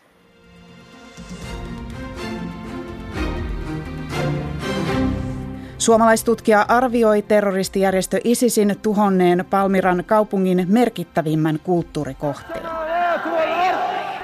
Suomalaistutkija 5.78 6.66
arvioi 6.68 7.22
terroristijärjestö 7.22 8.20
ISISin 8.24 8.76
tuhonneen 8.82 9.46
Palmiran 9.50 10.04
kaupungin 10.06 10.66
merkittävimmän 10.70 11.60
kulttuurikohteen. 11.64 12.66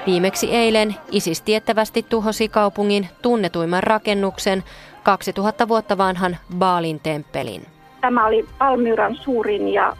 Viimeksi 0.05 0.55
eilen 0.55 0.95
ISIS 1.11 1.41
tiettävästi 1.41 2.03
tuhosi 2.03 2.49
kaupungin 2.49 3.09
tunnetuimman 3.21 3.83
rakennuksen 3.83 4.63
2000 5.03 5.67
vuotta 5.67 5.97
vanhan 5.97 6.37
Baalin 6.57 6.99
temppelin. 6.99 7.76
Tämä 8.01 8.25
oli 8.25 8.45
Palmyran 8.57 9.15
suurin 9.15 9.69
ja 9.69 9.97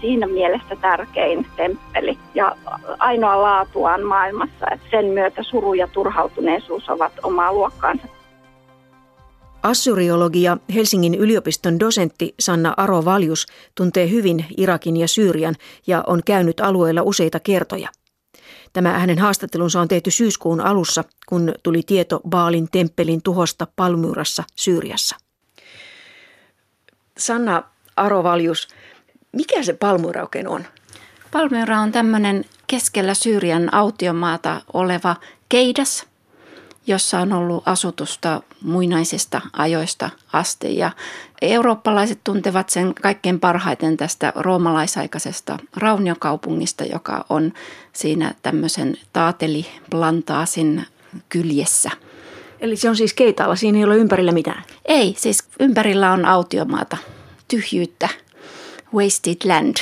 siinä 0.00 0.26
mielessä 0.26 0.76
tärkein 0.80 1.46
temppeli 1.56 2.18
ja 2.34 2.56
ainoa 2.98 3.42
laatuaan 3.42 4.02
maailmassa. 4.02 4.66
Että 4.72 4.86
sen 4.90 5.06
myötä 5.06 5.42
suru 5.42 5.74
ja 5.74 5.88
turhautuneisuus 5.88 6.88
ovat 6.88 7.12
omaa 7.22 7.52
luokkaansa. 7.52 8.06
Assyriologi 9.62 10.42
ja 10.42 10.56
Helsingin 10.74 11.14
yliopiston 11.14 11.80
dosentti 11.80 12.34
Sanna 12.40 12.74
Aro 12.76 13.04
Valjus 13.04 13.46
tuntee 13.74 14.10
hyvin 14.10 14.44
Irakin 14.56 14.96
ja 14.96 15.08
Syyrian 15.08 15.54
ja 15.86 16.04
on 16.06 16.20
käynyt 16.26 16.60
alueella 16.60 17.02
useita 17.02 17.40
kertoja. 17.40 17.88
Tämä 18.72 18.98
hänen 18.98 19.18
haastattelunsa 19.18 19.80
on 19.80 19.88
tehty 19.88 20.10
syyskuun 20.10 20.60
alussa, 20.60 21.04
kun 21.28 21.54
tuli 21.62 21.82
tieto 21.86 22.20
Baalin 22.28 22.68
temppelin 22.72 23.22
tuhosta 23.22 23.66
Palmyrassa, 23.76 24.44
Syyriassa. 24.56 25.16
Sanna 27.18 27.62
Arovaljus, 27.96 28.68
mikä 29.32 29.62
se 29.62 29.72
Palmyra 29.72 30.22
oikein 30.22 30.48
on? 30.48 30.64
Palmyra 31.30 31.80
on 31.80 31.92
tämmöinen 31.92 32.44
keskellä 32.66 33.14
Syyrian 33.14 33.74
autiomaata 33.74 34.60
oleva 34.72 35.16
keidas, 35.48 36.06
jossa 36.86 37.20
on 37.20 37.32
ollut 37.32 37.62
asutusta 37.68 38.42
muinaisista 38.62 39.40
ajoista 39.52 40.10
asti. 40.32 40.76
Ja 40.76 40.90
eurooppalaiset 41.42 42.20
tuntevat 42.24 42.68
sen 42.68 42.94
kaikkein 42.94 43.40
parhaiten 43.40 43.96
tästä 43.96 44.32
roomalaisaikaisesta 44.36 45.58
rauniokaupungista, 45.76 46.84
joka 46.84 47.24
on 47.28 47.52
siinä 47.92 48.34
tämmöisen 48.42 48.96
taateliplantaasin 49.12 50.86
kyljessä. 51.28 51.90
Eli 52.60 52.76
se 52.76 52.88
on 52.88 52.96
siis 52.96 53.14
keitaalla, 53.14 53.56
siinä 53.56 53.78
ei 53.78 53.84
ole 53.84 53.96
ympärillä 53.96 54.32
mitään? 54.32 54.62
Ei, 54.84 55.14
siis 55.18 55.44
ympärillä 55.60 56.12
on 56.12 56.24
autiomaata, 56.24 56.96
tyhjyyttä, 57.48 58.08
wasted 58.94 59.36
land. 59.44 59.76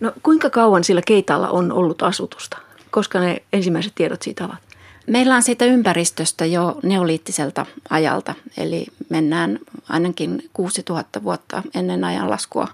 No 0.00 0.12
kuinka 0.22 0.50
kauan 0.50 0.84
sillä 0.84 1.02
keitaalla 1.06 1.48
on 1.48 1.72
ollut 1.72 2.02
asutusta? 2.02 2.58
Koska 2.90 3.20
ne 3.20 3.42
ensimmäiset 3.52 3.92
tiedot 3.94 4.22
siitä 4.22 4.44
ovat? 4.44 4.58
Meillä 5.06 5.36
on 5.36 5.42
siitä 5.42 5.64
ympäristöstä 5.64 6.46
jo 6.46 6.78
neoliittiselta 6.82 7.66
ajalta, 7.90 8.34
eli 8.56 8.86
mennään 9.08 9.58
ainakin 9.88 10.50
6000 10.52 11.22
vuotta 11.22 11.62
ennen 11.74 12.04
ajanlaskua 12.04 12.68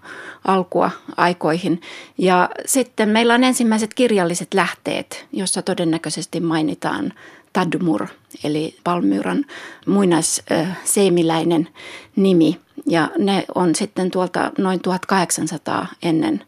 alkua 0.44 0.90
aikoihin. 1.16 1.80
Ja 2.18 2.50
sitten 2.66 3.08
meillä 3.08 3.34
on 3.34 3.44
ensimmäiset 3.44 3.94
kirjalliset 3.94 4.54
lähteet, 4.54 5.26
jossa 5.32 5.62
todennäköisesti 5.62 6.40
mainitaan 6.40 7.12
Tadmur, 7.52 8.06
eli 8.44 8.76
Palmyran 8.84 9.44
muinaisseemiläinen 9.86 11.68
nimi. 12.16 12.60
Ja 12.86 13.10
ne 13.18 13.44
on 13.54 13.74
sitten 13.74 14.10
tuolta 14.10 14.52
noin 14.58 14.80
1800 14.80 15.86
ennen 16.02 16.44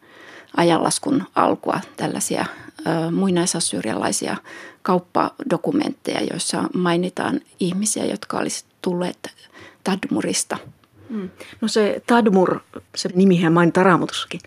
ajanlaskun 0.56 1.24
alkua 1.34 1.80
tällaisia 1.96 2.46
muinaisassyrialaisia 3.10 4.36
kauppadokumentteja, 4.82 6.20
joissa 6.30 6.64
mainitaan 6.74 7.40
ihmisiä, 7.60 8.04
jotka 8.04 8.38
olisivat 8.38 8.72
tulleet 8.82 9.30
Tadmurista. 9.84 10.58
Mm. 11.12 11.30
No 11.60 11.68
se 11.68 12.02
Tadmur, 12.06 12.60
se 12.94 13.08
nimihän 13.14 13.52
mainitaan 13.52 13.86
raamatussakin. 13.86 14.40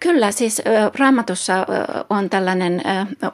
Kyllä, 0.00 0.32
siis 0.32 0.62
raamatussa 0.98 1.66
on 2.10 2.30
tällainen 2.30 2.82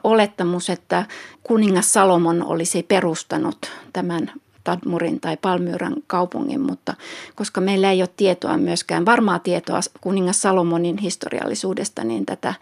olettamus, 0.03 0.69
että 0.69 1.05
kuningas 1.43 1.93
Salomon 1.93 2.43
olisi 2.43 2.83
perustanut 2.83 3.71
tämän 3.93 4.31
Tadmurin 4.63 5.19
tai 5.19 5.37
Palmyran 5.37 5.95
kaupungin, 6.07 6.61
mutta 6.61 6.93
koska 7.35 7.61
meillä 7.61 7.91
ei 7.91 8.01
ole 8.01 8.09
tietoa 8.17 8.57
myöskään, 8.57 9.05
varmaa 9.05 9.39
tietoa 9.39 9.79
kuningas 10.01 10.41
Salomonin 10.41 10.97
historiallisuudesta, 10.97 12.03
niin 12.03 12.25
tätä 12.25 12.53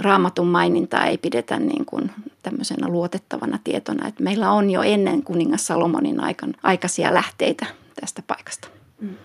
raamatun 0.00 0.46
mainintaa 0.46 1.06
ei 1.06 1.18
pidetä 1.18 1.58
niin 1.58 1.84
kuin 1.84 2.10
tämmöisenä 2.42 2.88
luotettavana 2.88 3.58
tietona. 3.64 4.08
Että 4.08 4.22
meillä 4.22 4.50
on 4.50 4.70
jo 4.70 4.82
ennen 4.82 5.22
kuningas 5.22 5.66
Salomonin 5.66 6.16
aikaisia 6.62 7.14
lähteitä 7.14 7.66
tästä 8.00 8.22
paikasta. 8.26 8.68
Mm. 9.02 9.16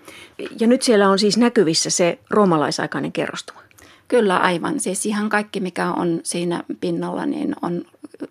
Ja 0.59 0.67
nyt 0.67 0.81
siellä 0.81 1.09
on 1.09 1.19
siis 1.19 1.37
näkyvissä 1.37 1.89
se 1.89 2.19
roomalaisaikainen 2.29 3.11
kerrostuma. 3.11 3.61
Kyllä 4.07 4.37
aivan. 4.37 4.79
Siis 4.79 5.05
ihan 5.05 5.29
kaikki, 5.29 5.59
mikä 5.59 5.91
on 5.91 6.19
siinä 6.23 6.63
pinnalla, 6.79 7.25
niin 7.25 7.55
on, 7.61 7.85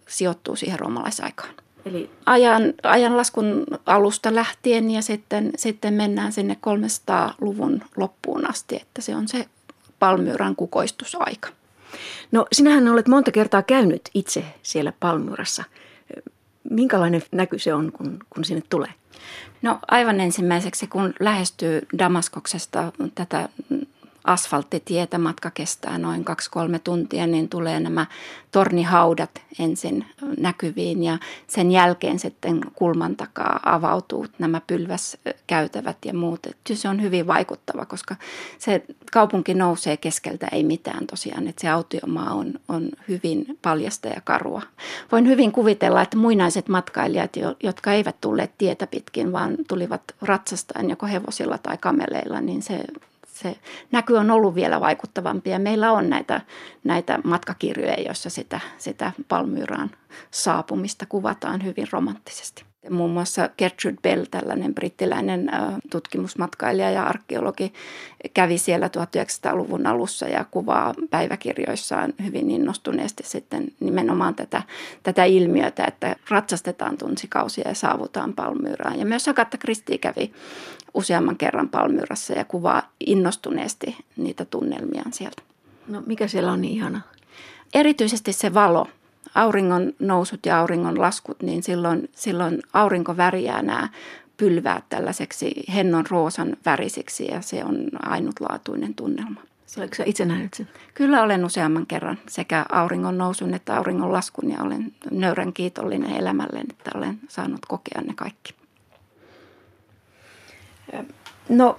sijoittuu 0.08 0.56
siihen 0.56 0.80
roomalaisaikaan. 0.80 1.54
Eli 1.84 2.10
ajan, 2.26 2.62
ajanlaskun 2.82 3.66
alusta 3.86 4.34
lähtien 4.34 4.90
ja 4.90 5.02
sitten, 5.02 5.52
sitten 5.56 5.94
mennään 5.94 6.32
sinne 6.32 6.56
300-luvun 6.66 7.82
loppuun 7.96 8.50
asti, 8.50 8.76
että 8.76 9.02
se 9.02 9.16
on 9.16 9.28
se 9.28 9.46
Palmyran 9.98 10.56
kukoistusaika. 10.56 11.48
No 12.32 12.46
sinähän 12.52 12.88
olet 12.88 13.08
monta 13.08 13.32
kertaa 13.32 13.62
käynyt 13.62 14.10
itse 14.14 14.44
siellä 14.62 14.92
Palmyrassa. 15.00 15.64
Minkälainen 16.70 17.22
näky 17.32 17.58
se 17.58 17.74
on, 17.74 17.92
kun, 17.92 18.18
kun 18.30 18.44
sinne 18.44 18.62
tulee? 18.70 18.94
No 19.66 19.78
aivan 19.88 20.20
ensimmäiseksi, 20.20 20.86
kun 20.86 21.14
lähestyy 21.20 21.86
Damaskoksesta 21.98 22.92
tätä 23.14 23.48
asfalttitietä, 24.26 25.18
matka 25.18 25.50
kestää 25.50 25.98
noin 25.98 26.24
2-3 26.76 26.78
tuntia, 26.84 27.26
niin 27.26 27.48
tulee 27.48 27.80
nämä 27.80 28.06
tornihaudat 28.52 29.30
ensin 29.58 30.04
näkyviin 30.38 31.02
ja 31.02 31.18
sen 31.46 31.70
jälkeen 31.70 32.18
sitten 32.18 32.60
kulman 32.74 33.16
takaa 33.16 33.60
avautuu 33.64 34.26
nämä 34.38 34.60
pylväskäytävät 34.66 35.96
ja 36.04 36.14
muut. 36.14 36.46
Että 36.46 36.74
se 36.74 36.88
on 36.88 37.02
hyvin 37.02 37.26
vaikuttava, 37.26 37.86
koska 37.86 38.16
se 38.58 38.82
kaupunki 39.12 39.54
nousee 39.54 39.96
keskeltä 39.96 40.48
ei 40.52 40.64
mitään 40.64 41.06
tosiaan, 41.06 41.48
että 41.48 41.60
se 41.60 41.68
autiomaa 41.68 42.34
on, 42.34 42.54
on 42.68 42.88
hyvin 43.08 43.58
paljasta 43.62 44.08
ja 44.08 44.20
karua. 44.24 44.62
Voin 45.12 45.26
hyvin 45.26 45.52
kuvitella, 45.52 46.02
että 46.02 46.16
muinaiset 46.16 46.68
matkailijat, 46.68 47.32
jotka 47.62 47.92
eivät 47.92 48.16
tulleet 48.20 48.58
tietä 48.58 48.86
pitkin, 48.86 49.32
vaan 49.32 49.56
tulivat 49.68 50.02
ratsastaen 50.22 50.90
joko 50.90 51.06
hevosilla 51.06 51.58
tai 51.58 51.78
kameleilla, 51.78 52.40
niin 52.40 52.62
se 52.62 52.84
se 53.36 53.56
näky 53.92 54.14
on 54.14 54.30
ollut 54.30 54.54
vielä 54.54 54.80
vaikuttavampi 54.80 55.50
ja 55.50 55.58
meillä 55.58 55.92
on 55.92 56.10
näitä, 56.10 56.40
näitä 56.84 57.18
matkakirjoja, 57.24 58.02
joissa 58.02 58.30
sitä, 58.30 58.60
sitä 58.78 59.12
Palmyraan 59.28 59.90
saapumista 60.30 61.06
kuvataan 61.08 61.64
hyvin 61.64 61.86
romanttisesti. 61.92 62.64
Muun 62.90 63.10
muassa 63.10 63.50
Gertrude 63.58 63.96
Bell, 64.02 64.24
tällainen 64.30 64.74
brittiläinen 64.74 65.50
tutkimusmatkailija 65.90 66.90
ja 66.90 67.02
arkeologi, 67.02 67.72
kävi 68.34 68.58
siellä 68.58 68.86
1900-luvun 68.86 69.86
alussa 69.86 70.28
ja 70.28 70.44
kuvaa 70.50 70.94
päiväkirjoissaan 71.10 72.14
hyvin 72.24 72.50
innostuneesti 72.50 73.22
sitten 73.26 73.66
nimenomaan 73.80 74.34
tätä, 74.34 74.62
tätä 75.02 75.24
ilmiötä, 75.24 75.84
että 75.84 76.16
ratsastetaan 76.28 76.98
tunsikausia 76.98 77.68
ja 77.68 77.74
saavutaan 77.74 78.32
Palmyraan. 78.34 78.98
Ja 78.98 79.06
myös 79.06 79.28
Agatha 79.28 79.58
Christie 79.58 79.98
kävi 79.98 80.32
useamman 80.96 81.36
kerran 81.36 81.68
Palmyrassa 81.68 82.32
ja 82.32 82.44
kuvaa 82.44 82.82
innostuneesti 83.00 83.96
niitä 84.16 84.44
tunnelmiaan 84.44 85.12
sieltä. 85.12 85.42
No 85.88 86.02
mikä 86.06 86.28
siellä 86.28 86.52
on 86.52 86.60
niin 86.60 86.74
ihana? 86.74 87.00
Erityisesti 87.74 88.32
se 88.32 88.54
valo 88.54 88.86
auringon 89.34 89.92
nousut 89.98 90.46
ja 90.46 90.60
auringon 90.60 91.00
laskut, 91.00 91.42
niin 91.42 91.62
silloin, 91.62 92.10
silloin 92.14 92.62
aurinko 92.72 93.16
väriää 93.16 93.62
nämä 93.62 93.88
pylväät 94.36 94.84
tällaiseksi 94.88 95.64
hennon 95.74 96.04
roosan 96.10 96.56
värisiksi 96.64 97.26
ja 97.26 97.40
se 97.40 97.64
on 97.64 97.76
ainutlaatuinen 98.02 98.94
tunnelma. 98.94 99.40
Oletko 99.78 100.02
itse 100.06 100.24
nähnyt 100.24 100.54
sen? 100.54 100.68
Kyllä 100.94 101.22
olen 101.22 101.44
useamman 101.44 101.86
kerran 101.86 102.18
sekä 102.28 102.66
auringon 102.72 103.18
nousun 103.18 103.54
että 103.54 103.76
auringon 103.76 104.12
laskun 104.12 104.50
ja 104.50 104.62
olen 104.62 104.92
nöyrän 105.10 105.52
kiitollinen 105.52 106.16
elämälle, 106.16 106.60
että 106.60 106.90
olen 106.94 107.18
saanut 107.28 107.66
kokea 107.68 108.00
ne 108.06 108.14
kaikki. 108.16 108.54
No 111.48 111.78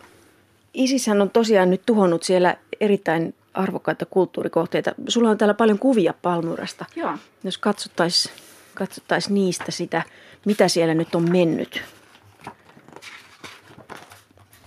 Isishän 0.74 1.22
on 1.22 1.30
tosiaan 1.30 1.70
nyt 1.70 1.86
tuhonnut 1.86 2.24
siellä 2.24 2.58
erittäin 2.80 3.36
arvokkaita 3.54 4.06
kulttuurikohteita. 4.06 4.91
Sulla 5.08 5.30
on 5.30 5.38
täällä 5.38 5.54
paljon 5.54 5.80
kuvia 5.80 6.13
Palmyrasta. 6.22 6.86
Joo. 6.96 7.17
Jos 7.43 7.58
katsottaisiin 7.58 8.36
katsottais 8.74 9.30
niistä 9.30 9.72
sitä, 9.72 10.02
mitä 10.46 10.67
siellä 10.67 10.93
nyt 10.93 11.15
on 11.15 11.32
mennyt. 11.32 11.84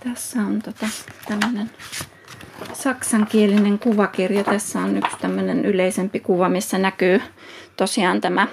Tässä 0.03 0.39
on 0.39 0.61
tota, 0.61 0.87
tämmöinen 1.27 1.71
saksankielinen 2.73 3.79
kuvakirja. 3.79 4.43
Tässä 4.43 4.79
on 4.79 4.97
yksi 4.97 5.17
tämmöinen 5.21 5.65
yleisempi 5.65 6.19
kuva, 6.19 6.49
missä 6.49 6.77
näkyy 6.77 7.21
tosiaan 7.77 8.21
tämä 8.21 8.47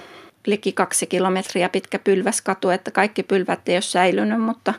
liki 0.51 0.73
kaksi 0.73 1.07
kilometriä 1.07 1.69
pitkä 1.69 1.99
pylväskatu, 1.99 2.71
että 2.71 2.91
kaikki 2.91 3.23
pylvät 3.23 3.69
ei 3.69 3.75
ole 3.75 3.83
säilynyt, 3.83 4.43
mutta, 4.43 4.75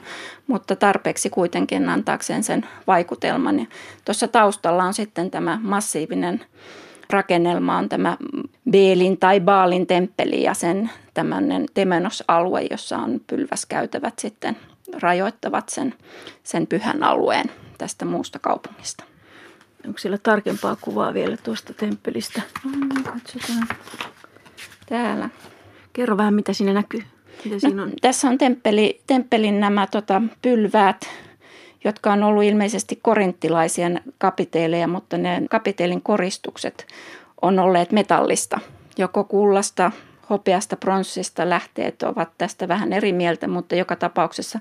mutta 0.48 0.76
tarpeeksi 0.76 1.30
kuitenkin 1.30 1.90
antaakseen 1.90 2.44
sen 2.44 2.68
vaikutelman. 2.88 3.60
Ja 3.60 3.66
tuossa 4.06 4.28
taustalla 4.28 4.84
on 4.84 4.94
sitten 4.94 5.32
tämä 5.32 5.60
massiivinen 5.62 6.42
rakennelma 7.10 7.78
on 7.78 7.90
tämä 7.90 8.18
Beelin 8.72 9.18
tai 9.18 9.40
Baalin 9.40 9.88
temppeli 9.88 10.44
ja 10.44 10.54
sen 10.54 10.90
tämmöinen 11.14 11.66
temenosalue, 11.74 12.68
jossa 12.72 12.98
on 12.98 13.22
pylväskäytävät 13.28 14.20
sitten 14.20 14.58
rajoittavat 15.02 15.70
sen, 15.70 15.94
sen 16.44 16.68
pyhän 16.68 17.04
alueen 17.04 17.52
tästä 17.78 18.06
muusta 18.06 18.40
kaupungista. 18.40 19.04
Onko 19.86 19.98
siellä 19.98 20.18
tarkempaa 20.18 20.78
kuvaa 20.82 21.14
vielä 21.14 21.38
tuosta 21.38 21.74
temppelistä? 21.74 22.42
No, 22.64 23.12
katsotaan. 23.12 23.68
Täällä 24.90 25.30
Kerro 26.00 26.18
vähän, 26.18 26.34
mitä 26.34 26.54
siinä 26.54 26.74
näkyy. 26.74 27.04
Mitä 27.46 27.60
siinä 27.60 27.84
on? 27.84 27.90
No, 27.90 27.96
tässä 28.02 28.28
on 28.28 28.38
temppeli, 28.38 29.02
temppelin 29.08 29.60
nämä 29.60 29.88
tota, 29.88 30.22
pylväät, 30.42 31.10
jotka 31.84 32.14
on 32.14 32.24
ollut 32.24 32.44
ilmeisesti 32.44 33.00
korinttilaisia 33.02 33.88
kapiteeleja, 34.18 34.88
mutta 34.88 35.18
ne 35.18 35.42
kapiteelin 35.50 36.02
koristukset 36.02 36.88
on 37.42 37.60
olleet 37.60 37.92
metallista, 37.92 38.60
joko 38.98 39.24
kullasta, 39.24 39.92
hopeasta, 40.30 40.78
pronssista 40.78 41.50
lähteet 41.50 42.04
ovat 42.04 42.30
tästä 42.38 42.68
vähän 42.68 42.94
eri 42.94 43.14
mieltä, 43.14 43.48
mutta 43.48 43.76
joka 43.76 43.96
tapauksessa 43.96 44.60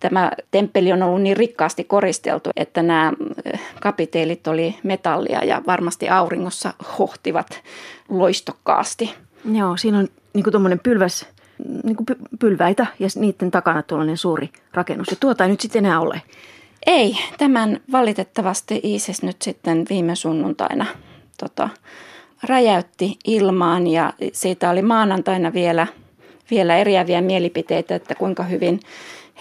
tämä 0.00 0.30
temppeli 0.50 0.92
on 0.92 1.02
ollut 1.02 1.22
niin 1.22 1.36
rikkaasti 1.36 1.84
koristeltu, 1.84 2.50
että 2.56 2.82
nämä 2.82 3.12
eh, 3.44 3.60
kapiteelit 3.80 4.46
oli 4.46 4.78
metallia 4.82 5.44
ja 5.44 5.62
varmasti 5.66 6.08
auringossa 6.08 6.74
hohtivat 6.98 7.62
loistokkaasti. 8.08 9.14
Joo, 9.52 9.76
siinä 9.76 9.98
on 9.98 10.08
niin 10.34 10.44
kuin 10.44 10.80
pylväs, 10.82 11.26
niin 11.84 11.96
kuin 11.96 12.06
pylväitä 12.38 12.86
ja 12.98 13.08
niiden 13.16 13.50
takana 13.50 13.82
tuollainen 13.82 14.16
suuri 14.16 14.50
rakennus. 14.74 15.10
Ja 15.10 15.16
tuota 15.20 15.44
ei 15.44 15.50
nyt 15.50 15.60
sitten 15.60 15.84
enää 15.84 16.00
ole. 16.00 16.22
Ei, 16.86 17.18
tämän 17.38 17.80
valitettavasti 17.92 18.80
ISIS 18.82 19.22
nyt 19.22 19.42
sitten 19.42 19.86
viime 19.90 20.14
sunnuntaina 20.14 20.86
tota, 21.38 21.68
räjäytti 22.42 23.18
ilmaan 23.24 23.86
ja 23.86 24.12
siitä 24.32 24.70
oli 24.70 24.82
maanantaina 24.82 25.52
vielä, 25.52 25.86
vielä 26.50 26.76
eriäviä 26.76 27.20
mielipiteitä, 27.20 27.94
että 27.94 28.14
kuinka 28.14 28.42
hyvin 28.42 28.80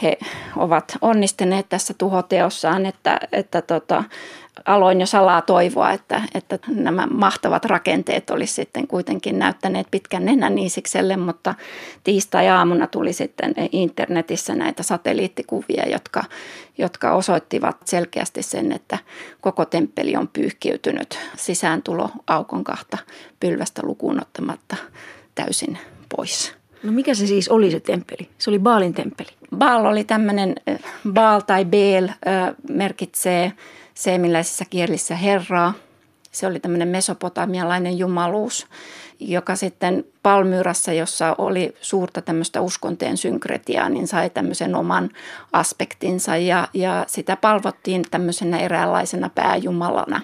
he 0.01 0.17
ovat 0.55 0.97
onnistuneet 1.01 1.69
tässä 1.69 1.93
tuhoteossaan, 1.97 2.85
että, 2.85 3.19
että 3.31 3.61
tota, 3.61 4.03
aloin 4.65 4.99
jo 4.99 5.05
salaa 5.05 5.41
toivoa, 5.41 5.91
että, 5.91 6.21
että 6.33 6.59
nämä 6.67 7.07
mahtavat 7.07 7.65
rakenteet 7.65 8.29
olisi 8.29 8.53
sitten 8.53 8.87
kuitenkin 8.87 9.39
näyttäneet 9.39 9.87
pitkän 9.91 10.25
nenän 10.25 10.57
Iisikselle, 10.57 11.17
mutta 11.17 11.55
tiistai-aamuna 12.03 12.87
tuli 12.87 13.13
sitten 13.13 13.53
internetissä 13.71 14.55
näitä 14.55 14.83
satelliittikuvia, 14.83 15.89
jotka, 15.91 16.23
jotka 16.77 17.11
osoittivat 17.11 17.77
selkeästi 17.85 18.43
sen, 18.43 18.71
että 18.71 18.97
koko 19.41 19.65
temppeli 19.65 20.15
on 20.15 20.27
pyyhkiytynyt 20.27 21.19
sisääntulo 21.37 22.09
aukon 22.27 22.63
kahta 22.63 22.97
pylvästä 23.39 23.81
lukuun 23.85 24.21
ottamatta 24.21 24.75
täysin 25.35 25.77
pois. 26.15 26.53
No 26.83 26.91
mikä 26.91 27.13
se 27.13 27.27
siis 27.27 27.49
oli 27.49 27.71
se 27.71 27.79
temppeli? 27.79 28.29
Se 28.37 28.49
oli 28.49 28.59
Baalin 28.59 28.93
temppeli. 28.93 29.29
Baal 29.57 29.85
oli 29.85 30.03
tämmöinen, 30.03 30.55
Baal 31.13 31.39
tai 31.39 31.65
Beel 31.65 32.09
merkitsee 32.69 33.51
seemiläisissä 34.01 34.65
kielissä 34.69 35.15
herraa. 35.15 35.73
Se 36.31 36.47
oli 36.47 36.59
tämmöinen 36.59 36.87
mesopotamialainen 36.87 37.97
jumaluus, 37.97 38.67
joka 39.19 39.55
sitten 39.55 40.05
Palmyrassa, 40.23 40.93
jossa 40.93 41.35
oli 41.37 41.75
suurta 41.81 42.21
tämmöistä 42.21 42.61
uskonteen 42.61 43.17
synkretiaa, 43.17 43.89
niin 43.89 44.07
sai 44.07 44.29
tämmöisen 44.29 44.75
oman 44.75 45.09
aspektinsa 45.53 46.37
ja, 46.37 46.67
ja 46.73 47.05
sitä 47.07 47.35
palvottiin 47.35 48.01
tämmöisenä 48.11 48.59
eräänlaisena 48.59 49.29
pääjumalana 49.29 50.21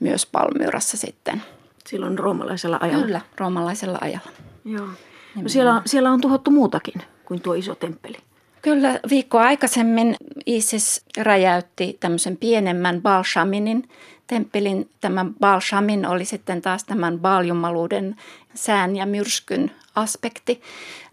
myös 0.00 0.26
Palmyrassa 0.26 0.96
sitten. 0.96 1.42
Silloin 1.86 2.18
roomalaisella 2.18 2.78
ajalla? 2.80 3.04
Kyllä, 3.04 3.20
roomalaisella 3.38 3.98
ajalla. 4.00 4.30
Joo. 4.64 4.86
No 5.34 5.48
siellä, 5.48 5.74
on, 5.74 5.82
siellä 5.86 6.10
on 6.10 6.20
tuhottu 6.20 6.50
muutakin 6.50 7.02
kuin 7.24 7.40
tuo 7.40 7.54
iso 7.54 7.74
temppeli. 7.74 8.16
Kyllä 8.62 9.00
viikko 9.10 9.38
aikaisemmin 9.38 10.16
ISIS 10.46 11.04
räjäytti 11.16 11.96
tämmöisen 12.00 12.36
pienemmän 12.36 13.02
Balshaminin 13.02 13.88
temppelin. 14.26 14.90
Tämä 15.00 15.26
Balshamin 15.40 16.06
oli 16.06 16.24
sitten 16.24 16.62
taas 16.62 16.84
tämän 16.84 17.18
baaljumaluuden 17.18 18.16
sään 18.54 18.96
ja 18.96 19.06
myrskyn 19.06 19.70
aspekti. 19.94 20.60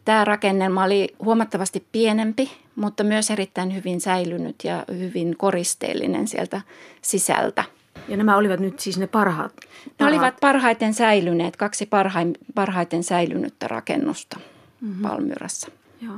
Tämä 0.05 0.25
rakennelma 0.25 0.83
oli 0.83 1.15
huomattavasti 1.23 1.85
pienempi, 1.91 2.51
mutta 2.75 3.03
myös 3.03 3.31
erittäin 3.31 3.75
hyvin 3.75 4.01
säilynyt 4.01 4.55
ja 4.63 4.85
hyvin 4.97 5.37
koristeellinen 5.37 6.27
sieltä 6.27 6.61
sisältä. 7.01 7.63
Ja 8.07 8.17
nämä 8.17 8.37
olivat 8.37 8.59
nyt 8.59 8.79
siis 8.79 8.97
ne 8.97 9.07
parhaat? 9.07 9.51
parhaat. 9.55 9.99
Ne 9.99 10.05
olivat 10.05 10.39
parhaiten 10.41 10.93
säilyneet, 10.93 11.55
kaksi 11.55 11.85
parhain, 11.85 12.33
parhaiten 12.55 13.03
säilynyttä 13.03 13.67
rakennusta 13.67 14.39
mm-hmm. 14.81 15.01
Palmyrassa. 15.01 15.71
Joo. 16.01 16.17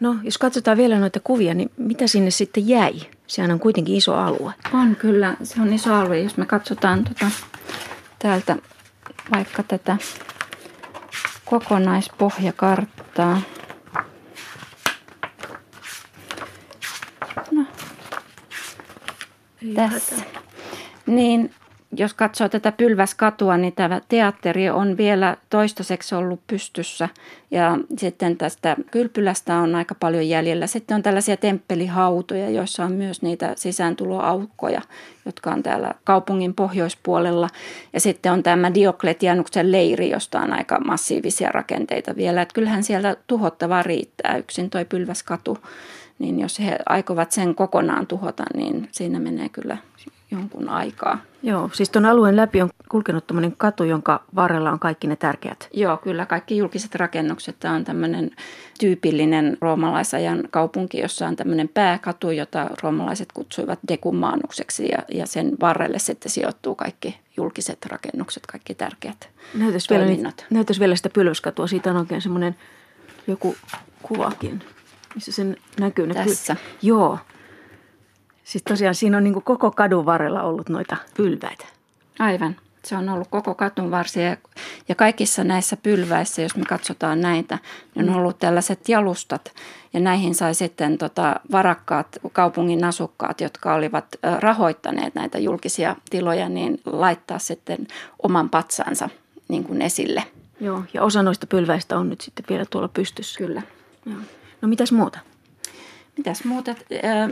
No, 0.00 0.16
jos 0.22 0.38
katsotaan 0.38 0.76
vielä 0.76 0.98
noita 0.98 1.20
kuvia, 1.24 1.54
niin 1.54 1.70
mitä 1.76 2.06
sinne 2.06 2.30
sitten 2.30 2.68
jäi? 2.68 3.00
Sehän 3.26 3.50
on 3.50 3.60
kuitenkin 3.60 3.96
iso 3.96 4.14
alue. 4.14 4.54
On 4.72 4.96
kyllä, 4.96 5.36
se 5.42 5.60
on 5.62 5.72
iso 5.72 5.94
alue. 5.94 6.20
Jos 6.20 6.36
me 6.36 6.46
katsotaan 6.46 7.04
tota, 7.04 7.26
täältä 8.18 8.56
vaikka 9.32 9.62
tätä 9.62 9.96
kokonaispohjakarttaa. 11.44 13.40
No, 17.50 17.64
tässä. 19.74 20.16
Niin 21.06 21.54
jos 21.96 22.14
katsoo 22.14 22.48
tätä 22.48 22.72
pylväskatua, 22.72 23.56
niin 23.56 23.72
tämä 23.72 24.00
teatteri 24.08 24.70
on 24.70 24.96
vielä 24.96 25.36
toistaiseksi 25.50 26.14
ollut 26.14 26.40
pystyssä 26.46 27.08
ja 27.50 27.78
sitten 27.98 28.36
tästä 28.36 28.76
kylpylästä 28.90 29.56
on 29.56 29.74
aika 29.74 29.94
paljon 29.94 30.28
jäljellä. 30.28 30.66
Sitten 30.66 30.94
on 30.94 31.02
tällaisia 31.02 31.36
temppelihautoja, 31.36 32.50
joissa 32.50 32.84
on 32.84 32.92
myös 32.92 33.22
niitä 33.22 33.52
sisääntuloaukkoja, 33.56 34.80
jotka 35.26 35.50
on 35.50 35.62
täällä 35.62 35.94
kaupungin 36.04 36.54
pohjoispuolella. 36.54 37.48
Ja 37.92 38.00
sitten 38.00 38.32
on 38.32 38.42
tämä 38.42 38.74
Diokletianuksen 38.74 39.72
leiri, 39.72 40.10
josta 40.10 40.40
on 40.40 40.52
aika 40.52 40.80
massiivisia 40.80 41.48
rakenteita 41.48 42.16
vielä. 42.16 42.42
Että 42.42 42.54
kyllähän 42.54 42.82
siellä 42.82 43.16
tuhottavaa 43.26 43.82
riittää 43.82 44.36
yksin 44.36 44.70
toi 44.70 44.84
pylväskatu. 44.84 45.58
Niin 46.18 46.40
jos 46.40 46.58
he 46.58 46.78
aikovat 46.86 47.32
sen 47.32 47.54
kokonaan 47.54 48.06
tuhota, 48.06 48.44
niin 48.54 48.88
siinä 48.92 49.20
menee 49.20 49.48
kyllä 49.48 49.76
jonkun 50.34 50.68
aikaa. 50.68 51.18
Joo, 51.42 51.70
siis 51.72 51.90
tuon 51.90 52.04
alueen 52.04 52.36
läpi 52.36 52.62
on 52.62 52.70
kulkenut 52.88 53.26
tämmöinen 53.26 53.54
katu, 53.56 53.84
jonka 53.84 54.24
varrella 54.34 54.70
on 54.70 54.78
kaikki 54.78 55.06
ne 55.06 55.16
tärkeät. 55.16 55.68
Joo, 55.72 55.96
kyllä 55.96 56.26
kaikki 56.26 56.56
julkiset 56.56 56.94
rakennukset. 56.94 57.56
Tämä 57.60 57.74
on 57.74 57.84
tämmöinen 57.84 58.30
tyypillinen 58.80 59.56
roomalaisajan 59.60 60.48
kaupunki, 60.50 60.98
jossa 60.98 61.26
on 61.26 61.36
tämmöinen 61.36 61.68
pääkatu, 61.68 62.30
jota 62.30 62.70
roomalaiset 62.82 63.28
kutsuivat 63.32 63.78
dekumaanukseksi 63.88 64.88
ja, 64.88 64.98
ja 65.08 65.26
sen 65.26 65.56
varrelle 65.60 65.98
sitten 65.98 66.32
sijoittuu 66.32 66.74
kaikki 66.74 67.18
julkiset 67.36 67.86
rakennukset, 67.86 68.46
kaikki 68.46 68.74
tärkeät 68.74 69.34
näytäisi 69.54 69.90
vielä, 69.90 70.32
näytäisi 70.50 70.80
vielä 70.80 70.96
sitä 70.96 71.08
pylväskatua. 71.08 71.66
Siitä 71.66 71.90
on 71.90 71.96
oikein 71.96 72.22
semmoinen 72.22 72.56
joku 73.26 73.56
kuvakin, 74.02 74.62
missä 75.14 75.32
sen 75.32 75.56
näkyy. 75.80 76.14
Tässä. 76.14 76.56
Joo, 76.82 77.18
Siis 78.44 78.62
tosiaan 78.62 78.94
siinä 78.94 79.16
on 79.16 79.24
niin 79.24 79.34
kuin 79.34 79.44
koko 79.44 79.70
kadun 79.70 80.06
varrella 80.06 80.42
ollut 80.42 80.68
noita 80.68 80.96
pylväitä. 81.16 81.64
Aivan. 82.18 82.56
Se 82.84 82.96
on 82.96 83.08
ollut 83.08 83.28
koko 83.30 83.54
katun 83.54 83.90
varsia 83.90 84.36
ja 84.88 84.94
kaikissa 84.94 85.44
näissä 85.44 85.76
pylväissä, 85.76 86.42
jos 86.42 86.56
me 86.56 86.64
katsotaan 86.64 87.20
näitä, 87.20 87.58
niin 87.94 88.10
on 88.10 88.16
ollut 88.16 88.38
tällaiset 88.38 88.88
jalustat 88.88 89.52
ja 89.92 90.00
näihin 90.00 90.34
sai 90.34 90.54
sitten 90.54 90.98
tota 90.98 91.40
varakkaat 91.52 92.18
kaupungin 92.32 92.84
asukkaat, 92.84 93.40
jotka 93.40 93.74
olivat 93.74 94.04
rahoittaneet 94.40 95.14
näitä 95.14 95.38
julkisia 95.38 95.96
tiloja, 96.10 96.48
niin 96.48 96.80
laittaa 96.86 97.38
sitten 97.38 97.86
oman 98.22 98.50
patsansa 98.50 99.08
niin 99.48 99.64
kuin 99.64 99.82
esille. 99.82 100.22
Joo, 100.60 100.82
ja 100.94 101.02
osa 101.02 101.22
noista 101.22 101.46
pylväistä 101.46 101.98
on 101.98 102.08
nyt 102.08 102.20
sitten 102.20 102.44
vielä 102.48 102.64
tuolla 102.70 102.88
pystyssä. 102.88 103.38
Kyllä. 103.38 103.62
Joo. 104.06 104.18
No 104.62 104.68
mitäs 104.68 104.92
muuta? 104.92 105.18
Mitäs 106.16 106.44
muuta? 106.44 106.74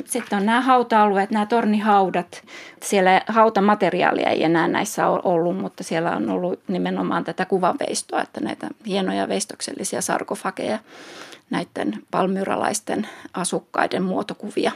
Sitten 0.05 0.39
on 0.39 0.47
nämä 0.47 0.61
hauta-alueet, 0.61 1.31
nämä 1.31 1.47
tornihaudat. 1.47 2.43
Siellä 2.83 3.23
hautamateriaalia 3.27 4.29
ei 4.29 4.45
enää 4.45 4.69
näissä 4.69 5.07
ole 5.09 5.21
ollut, 5.25 5.59
mutta 5.59 5.85
siellä 5.85 6.17
on 6.17 6.31
ollut 6.31 6.61
nimenomaan 6.69 7.25
tätä 7.25 7.45
kuvanveistoa, 7.45 8.23
että 8.23 8.41
näitä 8.41 8.69
hienoja 8.87 9.29
veistoksellisia 9.29 10.01
sarkofageja, 10.01 10.79
näiden 11.51 12.03
palmyralaisten 12.11 13.09
asukkaiden 13.35 14.03
muotokuvia. 14.03 14.73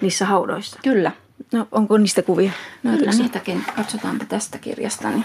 Niissä 0.00 0.24
haudoissa? 0.24 0.78
Kyllä. 0.82 1.10
No 1.52 1.68
onko 1.72 1.98
niistä 1.98 2.22
kuvia? 2.22 2.52
No, 2.82 2.96
Kyllä 2.96 3.12
niitäkin. 3.12 3.64
Katsotaanpa 3.76 4.24
tästä 4.24 4.58
kirjasta. 4.58 5.10
Niin 5.10 5.24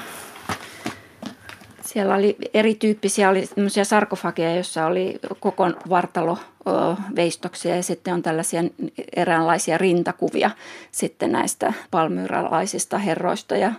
siellä 1.86 2.16
oli 2.16 2.38
erityyppisiä, 2.54 3.30
oli 3.30 3.50
sarkofageja, 3.84 4.56
joissa 4.56 4.86
oli 4.86 5.20
koko 5.40 5.68
vartalo 5.90 6.38
veistoksia 7.16 7.76
ja 7.76 7.84
sitten 7.84 8.14
on 8.14 8.22
tällaisia 8.22 8.64
eräänlaisia 9.16 9.78
rintakuvia 9.78 10.52
sitten 10.92 11.32
näistä 11.32 11.74
palmyralaisista 11.92 12.98
herroista 12.98 13.56
ja 13.56 13.72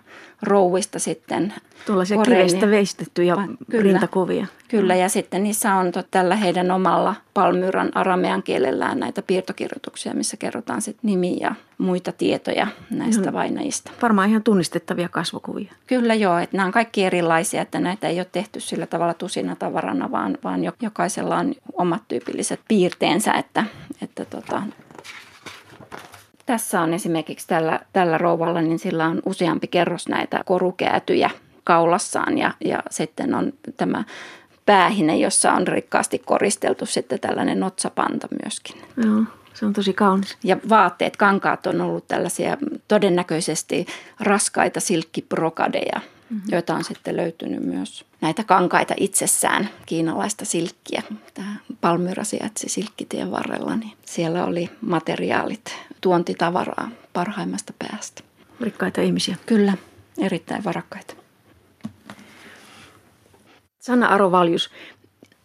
rouvista 0.43 0.99
sitten. 0.99 1.55
Tuollaisia 1.87 2.23
kivestä 2.23 2.71
veistettyjä 2.71 3.37
kyllä, 3.71 3.83
rintakuvia. 3.83 4.47
Kyllä 4.69 4.95
ja 4.95 5.09
sitten 5.09 5.43
niissä 5.43 5.75
on 5.75 5.93
tällä 6.11 6.37
heidän 6.37 6.71
omalla 6.71 7.15
palmyran 7.35 7.91
aramean 7.95 8.43
kielellään 8.43 9.01
näitä 9.01 9.23
piirtokirjoituksia, 9.23 10.15
missä 10.15 10.37
kerrotaan 10.37 10.83
sitten 10.83 11.11
nimi 11.11 11.37
ja 11.41 11.55
muita 11.79 12.13
tietoja 12.13 12.67
näistä 12.91 13.23
ihan, 13.23 13.35
vainajista. 13.35 13.91
Varmaan 14.03 14.29
ihan 14.29 14.43
tunnistettavia 14.43 15.09
kasvokuvia. 15.09 15.73
Kyllä 15.87 16.15
joo, 16.15 16.39
että 16.39 16.57
nämä 16.57 16.67
on 16.67 16.73
kaikki 16.73 17.05
erilaisia, 17.05 17.63
että 17.63 17.81
näitä 17.81 18.09
ei 18.09 18.19
ole 18.19 18.27
tehty 18.33 18.61
sillä 18.61 18.87
tavalla 18.87 19.15
tusina 19.15 19.57
tavarana, 19.57 20.11
vaan, 20.11 20.39
vaan 20.45 20.61
jokaisella 20.83 21.37
on 21.37 21.55
omat 21.73 22.03
tyypilliset 22.09 22.61
piirteensä, 22.71 23.33
että, 23.33 23.65
että 24.03 24.25
tota, 24.25 24.63
tässä 26.47 26.81
on 26.81 26.95
esimerkiksi 26.95 27.49
tällä, 27.49 27.81
tällä 27.93 28.19
rouvalla, 28.19 28.61
niin 28.61 28.79
sillä 28.79 29.07
on 29.07 29.23
useampi 29.27 29.67
kerros 29.67 30.09
näitä 30.09 30.41
korukäätyjä 30.47 31.31
kaulassaan 31.65 32.39
ja, 32.39 32.55
ja 32.65 32.83
sitten 32.91 33.35
on 33.35 33.53
tämä 33.77 34.05
päähine, 34.67 35.17
jossa 35.17 35.53
on 35.53 35.67
rikkaasti 35.67 36.19
koristeltu 36.19 36.87
sitten 36.87 37.21
tällainen 37.21 37.63
otsapanta 37.63 38.29
myöskin. 38.45 38.83
Joo. 38.97 39.23
Se 39.55 39.67
on 39.67 39.73
tosi 39.73 39.93
kaunis. 39.93 40.39
Ja 40.45 40.57
vaatteet, 40.69 41.17
kankaat 41.17 41.67
on 41.67 41.81
ollut 41.81 42.09
tällaisia 42.09 42.57
todennäköisesti 42.89 43.87
raskaita 44.21 44.81
silkkibrokadeja, 44.81 46.01
mm-hmm. 46.31 46.49
joita 46.53 46.75
on 46.75 46.85
sitten 46.85 47.17
löytynyt 47.17 47.65
myös 47.65 48.05
näitä 48.21 48.45
kankaita 48.45 48.95
itsessään, 48.97 49.71
kiinalaista 49.87 50.45
silkkiä. 50.45 51.03
Tämä 51.35 51.57
Palmyra 51.81 52.25
sijaitsi 52.25 52.69
silkkitien 52.69 53.31
varrella, 53.31 53.77
niin 53.77 53.93
siellä 54.05 54.45
oli 54.45 54.71
materiaalit, 54.81 55.77
tuontitavaraa 56.01 56.91
parhaimmasta 57.13 57.73
päästä. 57.79 58.23
Rikkaita 58.61 59.01
ihmisiä. 59.01 59.37
Kyllä, 59.47 59.73
erittäin 60.19 60.65
varakkaita. 60.65 61.15
Sanna 63.79 64.07
Arovaljus, 64.07 64.71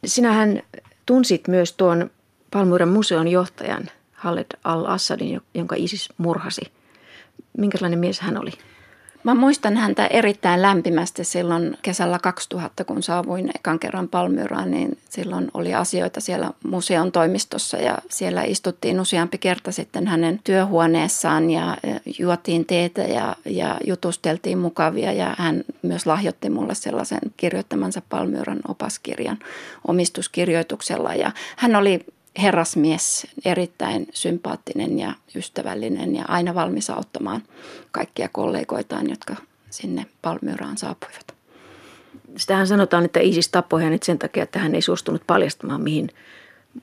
sinähän 0.05 0.61
tunsit 1.05 1.47
myös 1.47 1.73
tuon 1.73 2.09
Palmyran 2.51 2.89
museon 2.89 3.27
johtajan 3.27 3.89
Khaled 4.13 4.45
al-Assadin, 4.63 5.41
jonka 5.53 5.75
ISIS 5.77 6.09
murhasi. 6.17 6.61
Minkälainen 7.57 7.99
mies 7.99 8.19
hän 8.19 8.41
oli? 8.41 8.51
Mä 9.25 9.35
muistan 9.35 9.77
häntä 9.77 10.07
erittäin 10.07 10.61
lämpimästi 10.61 11.23
silloin 11.23 11.77
kesällä 11.81 12.19
2000, 12.19 12.83
kun 12.83 13.03
saavuin 13.03 13.51
ekan 13.55 13.79
kerran 13.79 14.07
Palmyraan, 14.07 14.71
niin 14.71 14.97
silloin 15.09 15.47
oli 15.53 15.73
asioita 15.73 16.21
siellä 16.21 16.51
museon 16.63 17.11
toimistossa 17.11 17.77
ja 17.77 17.97
siellä 18.09 18.43
istuttiin 18.43 18.99
useampi 18.99 19.37
kerta 19.37 19.71
sitten 19.71 20.07
hänen 20.07 20.39
työhuoneessaan 20.43 21.49
ja 21.49 21.77
juotiin 22.19 22.65
teetä 22.65 23.01
ja, 23.01 23.35
ja 23.45 23.77
jutusteltiin 23.85 24.57
mukavia 24.57 25.11
ja 25.11 25.35
hän 25.37 25.63
myös 25.81 26.05
lahjoitti 26.05 26.49
mulle 26.49 26.75
sellaisen 26.75 27.19
kirjoittamansa 27.37 28.01
Palmyran 28.09 28.59
opaskirjan 28.67 29.39
omistuskirjoituksella 29.87 31.13
ja 31.15 31.31
hän 31.57 31.75
oli 31.75 32.05
herrasmies, 32.41 33.27
erittäin 33.45 34.07
sympaattinen 34.13 34.99
ja 34.99 35.13
ystävällinen 35.35 36.15
ja 36.15 36.25
aina 36.27 36.55
valmis 36.55 36.89
auttamaan 36.89 37.43
kaikkia 37.91 38.29
kollegoitaan, 38.29 39.09
jotka 39.09 39.35
sinne 39.69 40.05
Palmyraan 40.21 40.77
saapuivat. 40.77 41.35
Sitähän 42.37 42.67
sanotaan, 42.67 43.05
että 43.05 43.19
ISIS 43.19 43.49
tappoi 43.49 43.83
hänet 43.83 44.03
sen 44.03 44.19
takia, 44.19 44.43
että 44.43 44.59
hän 44.59 44.75
ei 44.75 44.81
suostunut 44.81 45.21
paljastamaan, 45.27 45.81
mihin, 45.81 46.09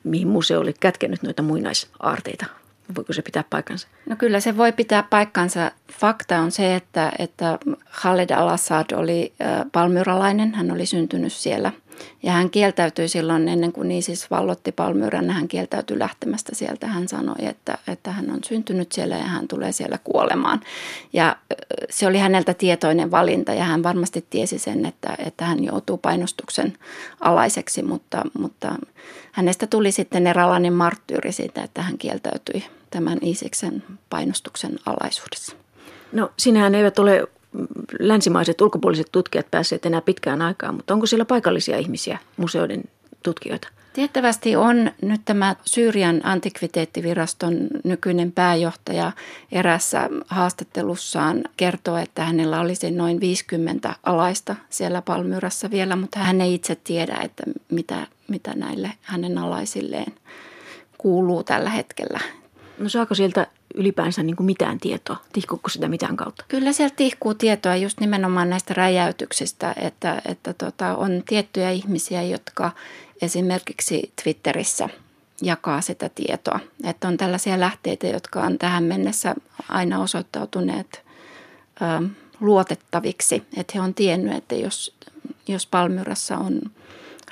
mihin 0.03 0.27
museo 0.27 0.59
oli 0.59 0.73
kätkenyt 0.79 1.23
noita 1.23 1.41
muinaisaarteita. 1.41 2.45
Voiko 2.95 3.13
se 3.13 3.21
pitää 3.21 3.43
paikkansa? 3.49 3.87
No 4.05 4.15
kyllä 4.15 4.39
se 4.39 4.57
voi 4.57 4.71
pitää 4.71 5.03
paikkansa. 5.09 5.71
Fakta 5.91 6.39
on 6.39 6.51
se, 6.51 6.75
että, 6.75 7.11
että 7.19 7.59
Khaled 8.01 8.29
al-Assad 8.29 8.85
oli 8.95 9.33
palmyralainen. 9.71 10.53
Hän 10.55 10.71
oli 10.71 10.85
syntynyt 10.85 11.33
siellä– 11.33 11.71
ja 12.23 12.31
hän 12.31 12.49
kieltäytyi 12.49 13.07
silloin 13.07 13.47
ennen 13.47 13.71
kuin 13.71 13.91
ISIS 13.91 14.31
vallotti 14.31 14.71
Palmyran, 14.71 15.29
hän 15.29 15.47
kieltäytyi 15.47 15.99
lähtemästä 15.99 16.55
sieltä. 16.55 16.87
Hän 16.87 17.07
sanoi, 17.07 17.35
että, 17.39 17.77
että 17.87 18.11
hän 18.11 18.31
on 18.31 18.39
syntynyt 18.43 18.91
siellä 18.91 19.15
ja 19.15 19.23
hän 19.23 19.47
tulee 19.47 19.71
siellä 19.71 19.99
kuolemaan. 20.03 20.61
Ja 21.13 21.35
se 21.89 22.07
oli 22.07 22.17
häneltä 22.17 22.53
tietoinen 22.53 23.11
valinta 23.11 23.53
ja 23.53 23.63
hän 23.63 23.83
varmasti 23.83 24.25
tiesi 24.29 24.59
sen, 24.59 24.85
että, 24.85 25.15
että 25.25 25.45
hän 25.45 25.63
joutuu 25.63 25.97
painostuksen 25.97 26.77
alaiseksi, 27.19 27.83
mutta, 27.83 28.21
mutta 28.39 28.75
hänestä 29.31 29.67
tuli 29.67 29.91
sitten 29.91 30.27
eräänlainen 30.27 30.73
marttyyri 30.73 31.31
siitä, 31.31 31.63
että 31.63 31.81
hän 31.81 31.97
kieltäytyi 31.97 32.63
tämän 32.89 33.17
Isiksen 33.21 33.83
painostuksen 34.09 34.79
alaisuudessa. 34.85 35.55
No 36.11 36.31
sinähän 36.37 36.75
eivät 36.75 36.99
ole 36.99 37.27
länsimaiset 37.99 38.61
ulkopuoliset 38.61 39.07
tutkijat 39.11 39.51
päässeet 39.51 39.85
enää 39.85 40.01
pitkään 40.01 40.41
aikaan, 40.41 40.75
mutta 40.75 40.93
onko 40.93 41.05
siellä 41.05 41.25
paikallisia 41.25 41.77
ihmisiä, 41.77 42.17
museoiden 42.37 42.83
tutkijoita? 43.23 43.67
Tiettävästi 43.93 44.55
on 44.55 44.91
nyt 45.01 45.21
tämä 45.25 45.55
Syyrian 45.65 46.21
antikviteettiviraston 46.23 47.67
nykyinen 47.83 48.31
pääjohtaja 48.31 49.11
erässä 49.51 50.09
haastattelussaan 50.27 51.43
kertoo, 51.57 51.97
että 51.97 52.25
hänellä 52.25 52.59
olisi 52.59 52.91
noin 52.91 53.19
50 53.19 53.95
alaista 54.03 54.55
siellä 54.69 55.01
Palmyrassa 55.01 55.71
vielä, 55.71 55.95
mutta 55.95 56.19
hän 56.19 56.41
ei 56.41 56.53
itse 56.53 56.75
tiedä, 56.75 57.17
että 57.23 57.43
mitä, 57.71 58.07
mitä 58.27 58.53
näille 58.55 58.91
hänen 59.01 59.37
alaisilleen 59.37 60.13
kuuluu 60.97 61.43
tällä 61.43 61.69
hetkellä. 61.69 62.19
No 62.77 62.89
saako 62.89 63.15
sieltä 63.15 63.47
ylipäänsä 63.73 64.23
niin 64.23 64.35
kuin 64.35 64.45
mitään 64.45 64.79
tietoa? 64.79 65.17
Tihkuuko 65.33 65.69
sitä 65.69 65.87
mitään 65.87 66.17
kautta? 66.17 66.45
Kyllä 66.47 66.73
sieltä 66.73 66.95
tihkuu 66.95 67.33
tietoa 67.33 67.75
just 67.75 67.99
nimenomaan 67.99 68.49
näistä 68.49 68.73
räjäytyksistä, 68.73 69.73
että, 69.81 70.21
että 70.25 70.53
tota, 70.53 70.95
on 70.95 71.23
tiettyjä 71.27 71.71
ihmisiä, 71.71 72.21
jotka 72.21 72.71
esimerkiksi 73.21 74.13
Twitterissä 74.23 74.89
jakaa 75.41 75.81
sitä 75.81 76.09
tietoa. 76.09 76.59
Että 76.83 77.07
on 77.07 77.17
tällaisia 77.17 77.59
lähteitä, 77.59 78.07
jotka 78.07 78.41
on 78.41 78.57
tähän 78.57 78.83
mennessä 78.83 79.35
aina 79.69 79.99
osoittautuneet 79.99 81.05
ö, 81.81 82.09
luotettaviksi. 82.39 83.43
Että 83.57 83.73
he 83.75 83.81
on 83.81 83.93
tiennyt, 83.93 84.33
että 84.33 84.55
jos, 84.55 84.95
jos 85.47 85.67
Palmyrassa 85.67 86.37
on 86.37 86.61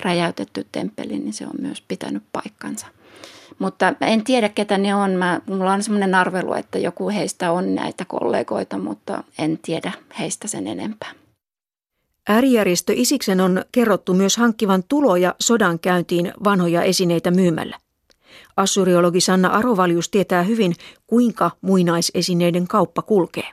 räjäytetty 0.00 0.66
temppeli, 0.72 1.18
niin 1.18 1.32
se 1.32 1.46
on 1.46 1.54
myös 1.60 1.80
pitänyt 1.88 2.22
paikkansa– 2.32 2.86
mutta 3.58 3.94
en 4.00 4.24
tiedä, 4.24 4.48
ketä 4.48 4.78
ne 4.78 4.94
on. 4.94 5.10
Mä, 5.10 5.40
mulla 5.46 5.72
on 5.72 5.82
semmoinen 5.82 6.14
arvelu, 6.14 6.54
että 6.54 6.78
joku 6.78 7.08
heistä 7.08 7.52
on 7.52 7.74
näitä 7.74 8.04
kollegoita, 8.04 8.78
mutta 8.78 9.24
en 9.38 9.58
tiedä 9.62 9.92
heistä 10.18 10.48
sen 10.48 10.66
enempää. 10.66 11.10
Äärijärjestö 12.28 12.92
Isiksen 12.96 13.40
on 13.40 13.64
kerrottu 13.72 14.14
myös 14.14 14.36
hankkivan 14.36 14.82
tuloja 14.88 15.34
sodan 15.40 15.78
käyntiin 15.78 16.32
vanhoja 16.44 16.82
esineitä 16.82 17.30
myymällä. 17.30 17.78
Assyriologi 18.56 19.20
Sanna 19.20 19.48
Arovaljus 19.48 20.08
tietää 20.08 20.42
hyvin, 20.42 20.74
kuinka 21.06 21.50
muinaisesineiden 21.60 22.68
kauppa 22.68 23.02
kulkee. 23.02 23.48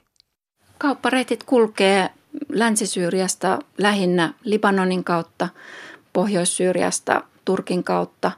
Kauppareitit 0.78 1.44
kulkee 1.44 2.10
Länsi-Syyriasta 2.50 3.60
lähinnä 3.78 4.34
Libanonin 4.44 5.04
kautta, 5.04 5.50
Pohjois-Syyriasta 6.14 7.24
Turkin 7.46 7.84
kautta 7.84 8.32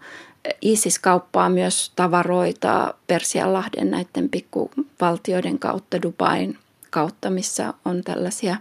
ISIS 0.62 1.00
kauppaa 1.00 1.50
myös 1.50 1.92
tavaroita 1.96 2.94
Persianlahden 3.08 3.92
näiden 3.92 4.30
pikkuvaltioiden 4.30 5.60
kautta, 5.60 6.02
Dubain 6.02 6.58
kautta, 6.90 7.30
missä 7.30 7.74
on 7.86 8.04
tällaisia 8.04 8.58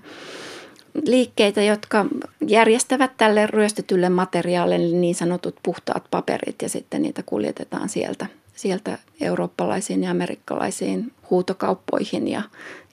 liikkeitä, 1.07 1.63
jotka 1.63 2.07
järjestävät 2.47 3.17
tälle 3.17 3.47
ryöstetylle 3.47 4.09
materiaalille 4.09 4.99
niin 4.99 5.15
sanotut 5.15 5.57
puhtaat 5.63 6.05
paperit 6.11 6.63
ja 6.63 6.69
sitten 6.69 7.03
niitä 7.03 7.23
kuljetetaan 7.23 7.89
sieltä, 7.89 8.27
sieltä 8.55 8.99
eurooppalaisiin 9.21 10.05
ja 10.05 10.11
amerikkalaisiin 10.11 11.13
huutokauppoihin 11.31 12.29
ja, 12.29 12.43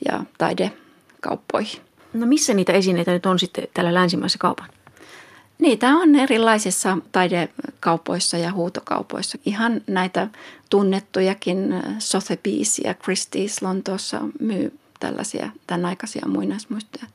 ja 0.05 0.23
taidekauppoihin. 0.37 1.81
No 2.13 2.25
missä 2.25 2.53
niitä 2.53 2.73
esineitä 2.73 3.11
nyt 3.11 3.25
on 3.25 3.39
sitten 3.39 3.67
täällä 3.73 3.93
länsimaissa 3.93 4.39
kaupan? 4.39 4.69
Niitä 5.67 5.89
on 5.89 6.15
erilaisissa 6.15 6.97
taidekaupoissa 7.11 8.37
ja 8.37 8.51
huutokaupoissa. 8.51 9.37
Ihan 9.45 9.81
näitä 9.87 10.27
tunnettujakin 10.69 11.73
äh, 11.73 11.83
Sotheby's 11.83 12.87
ja 12.87 12.93
Christie's 12.93 13.57
Lontoossa 13.61 14.21
myy 14.39 14.79
tällaisia 14.99 15.49
tämän 15.67 15.85
aikaisia 15.85 16.27
muinaismuistoja. 16.27 17.05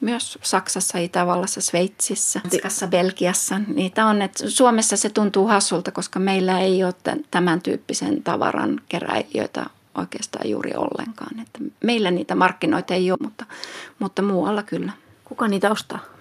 Myös 0.00 0.38
Saksassa, 0.42 0.98
Itävallassa, 0.98 1.60
Sveitsissä, 1.60 2.40
Tanskassa, 2.40 2.86
Belgiassa. 2.86 3.60
Niitä 3.74 4.06
on. 4.06 4.22
että 4.22 4.50
Suomessa 4.50 4.96
se 4.96 5.10
tuntuu 5.10 5.46
hassulta, 5.46 5.92
koska 5.92 6.18
meillä 6.18 6.60
ei 6.60 6.84
ole 6.84 6.94
tämän 7.30 7.62
tyyppisen 7.62 8.22
tavaran 8.22 8.80
keräilijöitä 8.88 9.66
oikeastaan 9.94 10.50
juuri 10.50 10.72
ollenkaan. 10.76 11.40
Että 11.40 11.58
meillä 11.84 12.10
niitä 12.10 12.34
markkinoita 12.34 12.94
ei 12.94 13.10
ole, 13.10 13.18
mutta, 13.22 13.44
mutta 13.98 14.22
muualla 14.22 14.62
kyllä. 14.62 14.92
Kuka 15.24 15.48
niitä 15.48 15.70
ostaa? 15.70 16.15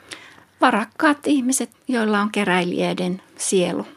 Varakkaat 0.61 1.27
ihmiset, 1.27 1.69
joilla 1.87 2.21
on 2.21 2.31
keräilijöiden 2.31 3.21
sielu. 3.37 3.87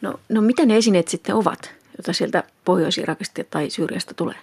No, 0.00 0.20
no 0.28 0.40
mitä 0.40 0.66
ne 0.66 0.76
esineet 0.76 1.08
sitten 1.08 1.34
ovat, 1.34 1.70
joita 1.98 2.12
sieltä 2.12 2.44
Pohjois-Irakista 2.64 3.44
tai 3.50 3.70
Syyriasta 3.70 4.14
tulee? 4.14 4.36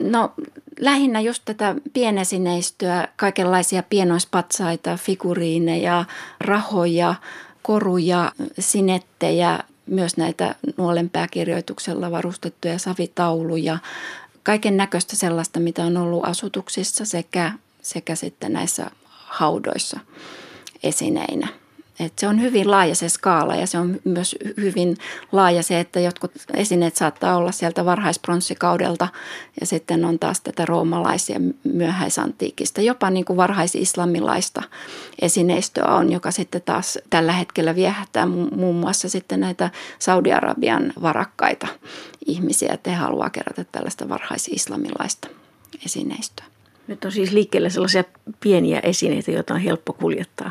No 0.00 0.32
lähinnä 0.80 1.20
just 1.20 1.42
tätä 1.44 1.74
pienesineistöä, 1.92 3.08
kaikenlaisia 3.16 3.82
pienoispatsaita, 3.82 4.96
figuriineja, 4.96 6.04
rahoja, 6.40 7.14
koruja, 7.62 8.32
sinettejä, 8.58 9.58
myös 9.86 10.16
näitä 10.16 10.54
nuolenpääkirjoituksella 10.76 12.10
varustettuja 12.10 12.78
savitauluja, 12.78 13.78
kaiken 14.42 14.76
näköistä 14.76 15.16
sellaista, 15.16 15.60
mitä 15.60 15.84
on 15.84 15.96
ollut 15.96 16.28
asutuksissa 16.28 17.04
sekä, 17.04 17.52
sekä 17.82 18.14
sitten 18.14 18.52
näissä 18.52 18.90
haudoissa 19.08 20.00
esineinä. 20.82 21.48
Et 22.00 22.18
se 22.18 22.28
on 22.28 22.40
hyvin 22.40 22.70
laaja 22.70 22.94
se 22.94 23.08
skaala 23.08 23.54
ja 23.54 23.66
se 23.66 23.78
on 23.78 24.00
myös 24.04 24.36
hyvin 24.56 24.96
laaja 25.32 25.62
se, 25.62 25.80
että 25.80 26.00
jotkut 26.00 26.32
esineet 26.54 26.96
saattaa 26.96 27.36
olla 27.36 27.52
sieltä 27.52 27.84
varhaispronssiskaudelta 27.84 29.08
ja 29.60 29.66
sitten 29.66 30.04
on 30.04 30.18
taas 30.18 30.40
tätä 30.40 30.64
roomalaisia 30.64 31.40
myöhäisantiikista, 31.64 32.80
jopa 32.80 33.10
niin 33.10 33.24
kuin 33.24 33.36
varhaisislamilaista 33.36 34.62
esineistöä 35.22 35.84
on, 35.84 36.12
joka 36.12 36.30
sitten 36.30 36.62
taas 36.62 36.98
tällä 37.10 37.32
hetkellä 37.32 37.74
viehättää 37.74 38.26
muun 38.26 38.76
muassa 38.76 39.08
sitten 39.08 39.40
näitä 39.40 39.70
Saudi-Arabian 39.98 40.92
varakkaita 41.02 41.66
ihmisiä, 42.26 42.72
että 42.72 42.90
he 42.90 42.96
haluaa 42.96 43.30
kerätä 43.30 43.64
tällaista 43.72 44.08
varhaisislamilaista 44.08 45.28
esineistöä. 45.84 46.46
Nyt 46.86 47.04
on 47.04 47.12
siis 47.12 47.32
liikkeellä 47.32 47.68
sellaisia 47.68 48.04
pieniä 48.40 48.80
esineitä, 48.80 49.30
joita 49.30 49.54
on 49.54 49.60
helppo 49.60 49.92
kuljettaa 49.92 50.50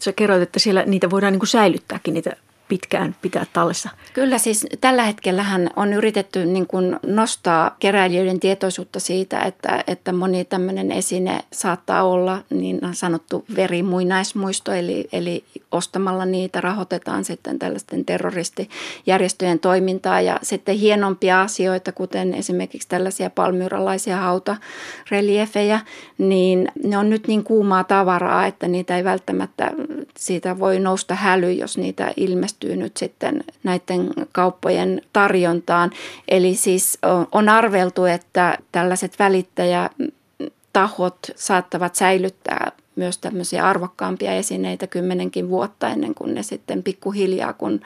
sä 0.00 0.12
kerroit, 0.12 0.42
että 0.42 0.58
siellä 0.58 0.82
niitä 0.86 1.10
voidaan 1.10 1.32
niin 1.32 1.40
kuin 1.40 1.48
säilyttääkin, 1.48 2.14
niitä 2.14 2.36
pitkään 2.68 3.16
pitää 3.22 3.46
tallessa? 3.52 3.90
Kyllä 4.12 4.38
siis 4.38 4.66
tällä 4.80 5.02
hetkellähän 5.02 5.70
on 5.76 5.92
yritetty 5.92 6.46
niin 6.46 6.66
kuin 6.66 6.96
nostaa 7.06 7.76
keräilijöiden 7.78 8.40
tietoisuutta 8.40 9.00
siitä, 9.00 9.40
että, 9.40 9.84
että 9.86 10.12
moni 10.12 10.44
tämmöinen 10.44 10.92
esine 10.92 11.44
saattaa 11.52 12.02
olla 12.02 12.42
niin 12.50 12.80
sanottu 12.92 13.44
verimuinaismuisto, 13.56 14.72
eli, 14.72 15.08
eli 15.12 15.44
ostamalla 15.72 16.24
niitä 16.24 16.60
rahoitetaan 16.60 17.24
sitten 17.24 17.58
tällaisten 17.58 18.04
terroristijärjestöjen 18.04 19.58
toimintaa 19.58 20.20
ja 20.20 20.38
sitten 20.42 20.76
hienompia 20.76 21.40
asioita, 21.40 21.92
kuten 21.92 22.34
esimerkiksi 22.34 22.88
tällaisia 22.88 23.30
palmyralaisia 23.30 24.16
hautareliefejä, 24.16 25.80
niin 26.18 26.68
ne 26.84 26.98
on 26.98 27.10
nyt 27.10 27.26
niin 27.26 27.44
kuumaa 27.44 27.84
tavaraa, 27.84 28.46
että 28.46 28.68
niitä 28.68 28.96
ei 28.96 29.04
välttämättä, 29.04 29.70
siitä 30.16 30.58
voi 30.58 30.78
nousta 30.78 31.14
häly, 31.14 31.52
jos 31.52 31.78
niitä 31.78 32.12
ilmestyy 32.16 32.53
nyt 32.62 32.96
sitten 32.96 33.44
näiden 33.62 34.10
kauppojen 34.32 35.02
tarjontaan. 35.12 35.90
Eli 36.28 36.54
siis 36.54 36.98
on 37.32 37.48
arveltu, 37.48 38.04
että 38.04 38.58
tällaiset 38.72 39.18
välittäjätahot 39.18 41.18
saattavat 41.36 41.94
säilyttää 41.94 42.72
myös 42.96 43.18
tämmöisiä 43.18 43.66
arvokkaampia 43.66 44.32
esineitä 44.32 44.86
kymmenenkin 44.86 45.48
vuotta 45.48 45.88
ennen 45.88 46.14
kuin 46.14 46.34
ne 46.34 46.42
sitten 46.42 46.82
pikkuhiljaa, 46.82 47.52
kun 47.52 47.80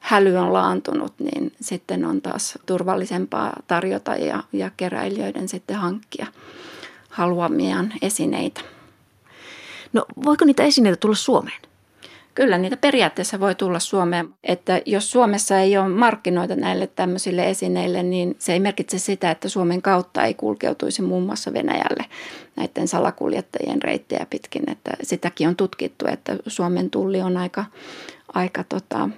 häly 0.00 0.36
on 0.36 0.52
laantunut, 0.52 1.14
niin 1.18 1.52
sitten 1.60 2.04
on 2.04 2.22
taas 2.22 2.58
turvallisempaa 2.66 3.52
tarjota 3.66 4.16
ja, 4.16 4.42
ja 4.52 4.70
keräilijöiden 4.76 5.48
sitten 5.48 5.76
hankkia 5.76 6.26
haluamiaan 7.08 7.92
esineitä. 8.02 8.60
No 9.92 10.04
voiko 10.24 10.44
niitä 10.44 10.62
esineitä 10.62 10.96
tulla 10.96 11.14
Suomeen? 11.14 11.71
Kyllä 12.34 12.58
niitä 12.58 12.76
periaatteessa 12.76 13.40
voi 13.40 13.54
tulla 13.54 13.78
Suomeen, 13.78 14.28
että 14.44 14.80
jos 14.86 15.10
Suomessa 15.10 15.58
ei 15.58 15.78
ole 15.78 15.88
markkinoita 15.88 16.56
näille 16.56 16.86
tämmöisille 16.86 17.50
esineille, 17.50 18.02
niin 18.02 18.36
se 18.38 18.52
ei 18.52 18.60
merkitse 18.60 18.98
sitä, 18.98 19.30
että 19.30 19.48
Suomen 19.48 19.82
kautta 19.82 20.24
ei 20.24 20.34
kulkeutuisi 20.34 21.02
muun 21.02 21.22
muassa 21.22 21.52
Venäjälle 21.52 22.04
näiden 22.56 22.88
salakuljettajien 22.88 23.82
reittejä 23.82 24.26
pitkin. 24.30 24.70
Että 24.70 24.90
sitäkin 25.02 25.48
on 25.48 25.56
tutkittu, 25.56 26.06
että 26.06 26.36
Suomen 26.46 26.90
tulli 26.90 27.20
on 27.20 27.36
aika, 27.36 27.64
aika 28.34 28.64
tota, 28.64 29.08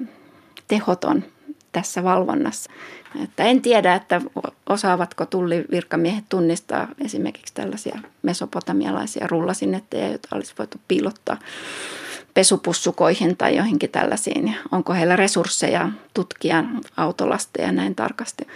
tehoton 0.68 1.24
tässä 1.72 2.04
valvonnassa. 2.04 2.70
Että 3.24 3.44
en 3.44 3.62
tiedä, 3.62 3.94
että 3.94 4.20
osaavatko 4.68 5.26
tullivirkamiehet 5.26 6.24
tunnistaa 6.28 6.88
esimerkiksi 7.04 7.54
tällaisia 7.54 7.98
mesopotamialaisia 8.22 9.26
rullasinettejä, 9.26 10.08
joita 10.08 10.28
olisi 10.32 10.54
voitu 10.58 10.78
piilottaa 10.88 11.36
pesupussukoihin 12.34 13.36
tai 13.36 13.56
joihinkin 13.56 13.90
tällaisiin. 13.90 14.56
Onko 14.72 14.92
heillä 14.92 15.16
resursseja 15.16 15.90
tutkia 16.14 16.64
autolasteja 16.96 17.72
näin 17.72 17.94
tarkasti? 17.94 18.46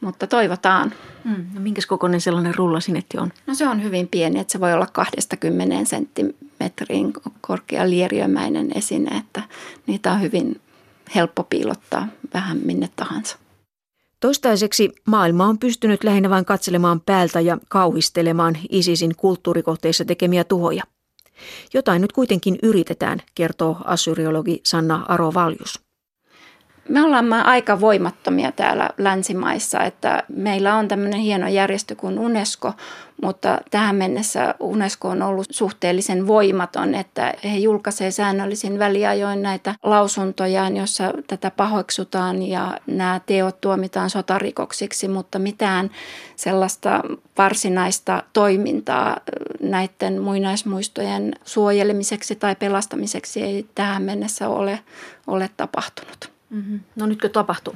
Mutta 0.00 0.26
toivotaan. 0.26 0.92
Mm, 1.24 1.46
no 1.54 1.60
minkäs 1.60 1.86
kokoinen 1.86 2.20
sellainen 2.20 2.54
rullasinetti 2.54 3.18
on? 3.18 3.32
No 3.46 3.54
se 3.54 3.68
on 3.68 3.82
hyvin 3.82 4.08
pieni, 4.08 4.40
että 4.40 4.52
se 4.52 4.60
voi 4.60 4.72
olla 4.72 4.86
20 4.92 5.84
senttimetrin 5.84 7.12
korkea 7.40 7.90
lieriömäinen 7.90 8.70
esine, 8.74 9.16
että 9.16 9.42
niitä 9.86 10.12
on 10.12 10.20
hyvin 10.20 10.60
helppo 11.14 11.42
piilottaa 11.42 12.08
vähän 12.34 12.58
minne 12.64 12.88
tahansa. 12.96 13.36
Toistaiseksi 14.20 14.92
maailma 15.06 15.46
on 15.46 15.58
pystynyt 15.58 16.04
lähinnä 16.04 16.30
vain 16.30 16.44
katselemaan 16.44 17.00
päältä 17.00 17.40
ja 17.40 17.58
kauhistelemaan 17.68 18.58
ISISin 18.70 19.16
kulttuurikohteissa 19.16 20.04
tekemiä 20.04 20.44
tuhoja. 20.44 20.82
Jotain 21.74 22.02
nyt 22.02 22.12
kuitenkin 22.12 22.58
yritetään, 22.62 23.22
kertoo 23.34 23.76
assyriologi 23.84 24.60
Sanna 24.64 25.04
Aro 25.08 25.34
Valjus. 25.34 25.81
Me 26.88 27.02
ollaan 27.02 27.32
aika 27.32 27.80
voimattomia 27.80 28.52
täällä 28.52 28.90
länsimaissa, 28.98 29.80
että 29.80 30.22
meillä 30.36 30.74
on 30.74 30.88
tämmöinen 30.88 31.20
hieno 31.20 31.48
järjestö 31.48 31.94
kuin 31.94 32.18
UNESCO, 32.18 32.72
mutta 33.22 33.58
tähän 33.70 33.96
mennessä 33.96 34.54
UNESCO 34.60 35.08
on 35.08 35.22
ollut 35.22 35.46
suhteellisen 35.50 36.26
voimaton, 36.26 36.94
että 36.94 37.34
he 37.44 37.58
julkaisee 37.58 38.10
säännöllisin 38.10 38.78
väliajoin 38.78 39.42
näitä 39.42 39.74
lausuntoja, 39.82 40.68
joissa 40.68 41.12
tätä 41.26 41.50
pahoiksutaan 41.50 42.42
ja 42.42 42.78
nämä 42.86 43.20
teot 43.26 43.60
tuomitaan 43.60 44.10
sotarikoksiksi, 44.10 45.08
mutta 45.08 45.38
mitään 45.38 45.90
sellaista 46.36 47.00
varsinaista 47.38 48.22
toimintaa 48.32 49.16
näiden 49.60 50.22
muinaismuistojen 50.22 51.32
suojelemiseksi 51.44 52.36
tai 52.36 52.56
pelastamiseksi 52.56 53.42
ei 53.42 53.66
tähän 53.74 54.02
mennessä 54.02 54.48
ole, 54.48 54.78
ole 55.26 55.50
tapahtunut. 55.56 56.31
Mm-hmm. 56.52 56.80
No 56.96 57.06
nytkö 57.06 57.28
tapahtuu? 57.28 57.74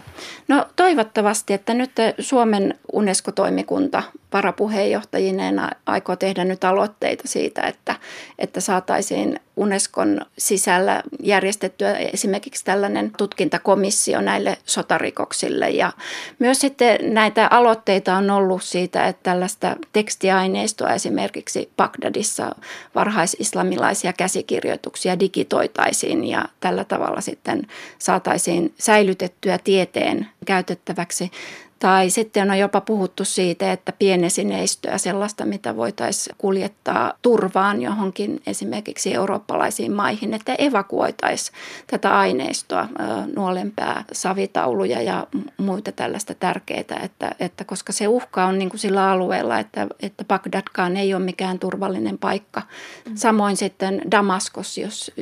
No 0.48 0.66
toivottavasti, 0.76 1.52
että 1.52 1.74
nyt 1.74 1.90
Suomen 2.18 2.78
UNESCO-toimikunta 2.92 4.02
varapuheenjohtajineen 4.32 5.60
aikoo 5.86 6.16
tehdä 6.16 6.44
nyt 6.44 6.64
aloitteita 6.64 7.28
siitä, 7.28 7.62
että, 7.62 7.94
että 8.38 8.60
saataisiin 8.60 9.40
Unescon 9.56 10.20
sisällä 10.38 11.02
järjestettyä 11.22 11.94
esimerkiksi 11.94 12.64
tällainen 12.64 13.12
tutkintakomissio 13.18 14.20
näille 14.20 14.58
sotarikoksille. 14.64 15.70
Ja 15.70 15.92
myös 16.38 16.60
sitten 16.60 17.14
näitä 17.14 17.48
aloitteita 17.50 18.16
on 18.16 18.30
ollut 18.30 18.62
siitä, 18.62 19.06
että 19.06 19.22
tällaista 19.22 19.76
tekstiaineistoa 19.92 20.90
esimerkiksi 20.90 21.70
Bagdadissa 21.76 22.54
varhaisislamilaisia 22.94 24.12
käsikirjoituksia 24.12 25.20
digitoitaisiin 25.20 26.24
ja 26.24 26.44
tällä 26.60 26.84
tavalla 26.84 27.20
sitten 27.20 27.66
saataisiin 27.98 28.74
säilytettyä 28.78 29.58
tieteen 29.58 30.26
käytettäväksi 30.46 31.30
tai 31.78 32.10
sitten 32.10 32.50
on 32.50 32.58
jopa 32.58 32.80
puhuttu 32.80 33.24
siitä, 33.24 33.72
että 33.72 33.92
pienesineistöä, 33.92 34.98
sellaista 34.98 35.44
mitä 35.44 35.76
voitaisiin 35.76 36.36
kuljettaa 36.38 37.12
turvaan 37.22 37.82
johonkin 37.82 38.40
esimerkiksi 38.46 39.14
eurooppalaisiin 39.14 39.92
maihin, 39.92 40.34
että 40.34 40.54
evakuoitaisiin 40.58 41.56
tätä 41.86 42.18
aineistoa, 42.18 42.88
nuolenpää, 43.36 44.04
savitauluja 44.12 45.02
ja 45.02 45.26
muita 45.58 45.92
tällaista 45.92 46.34
tärkeää, 46.34 47.00
että, 47.02 47.34
että 47.40 47.64
koska 47.64 47.92
se 47.92 48.08
uhka 48.08 48.44
on 48.44 48.58
niin 48.58 48.70
kuin 48.70 48.80
sillä 48.80 49.10
alueella, 49.10 49.58
että, 49.58 49.86
että 50.00 50.24
Bagdadkaan 50.24 50.96
ei 50.96 51.14
ole 51.14 51.24
mikään 51.24 51.58
turvallinen 51.58 52.18
paikka. 52.18 52.62
Mm. 53.08 53.16
Samoin 53.16 53.56
sitten 53.56 54.02
Damaskos, 54.10 54.78
jos 54.78 55.12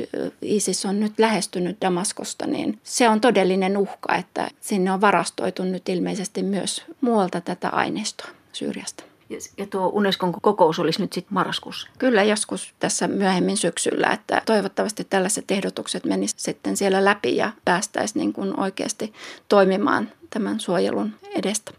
ISIS 0.43 0.87
on 0.87 1.01
nyt 1.01 1.13
lähestynyt 1.19 1.81
Damaskosta, 1.81 2.47
niin 2.47 2.79
se 2.83 3.09
on 3.09 3.21
todellinen 3.21 3.77
uhka, 3.77 4.15
että 4.17 4.51
sinne 4.61 4.93
on 4.93 5.01
varastoitu 5.01 5.65
nyt 5.65 5.89
ilmeisesti 5.89 6.44
myös 6.45 6.85
muualta 7.01 7.41
tätä 7.41 7.69
aineistoa 7.69 8.29
Syyriasta. 8.53 9.05
Ja 9.59 9.67
tuo 9.67 9.87
Unescon 9.87 10.33
kokous 10.43 10.79
olisi 10.79 11.03
nyt 11.03 11.13
sitten 11.13 11.35
marraskuussa? 11.35 11.89
Kyllä 11.99 12.23
joskus 12.23 12.75
tässä 12.79 13.09
myöhemmin 13.09 13.57
syksyllä, 13.57 14.07
että 14.13 14.43
toivottavasti 14.47 15.05
tällaiset 15.05 15.51
ehdotukset 15.51 16.05
menisivät 16.05 16.41
sitten 16.41 16.77
siellä 16.77 17.05
läpi 17.05 17.37
ja 17.37 17.53
päästäisiin 17.65 18.21
niin 18.21 18.33
kuin 18.33 18.61
oikeasti 18.61 19.13
toimimaan 19.49 20.13
tämän 20.31 20.61
suojelun 20.61 21.15
edestä. 21.35 21.73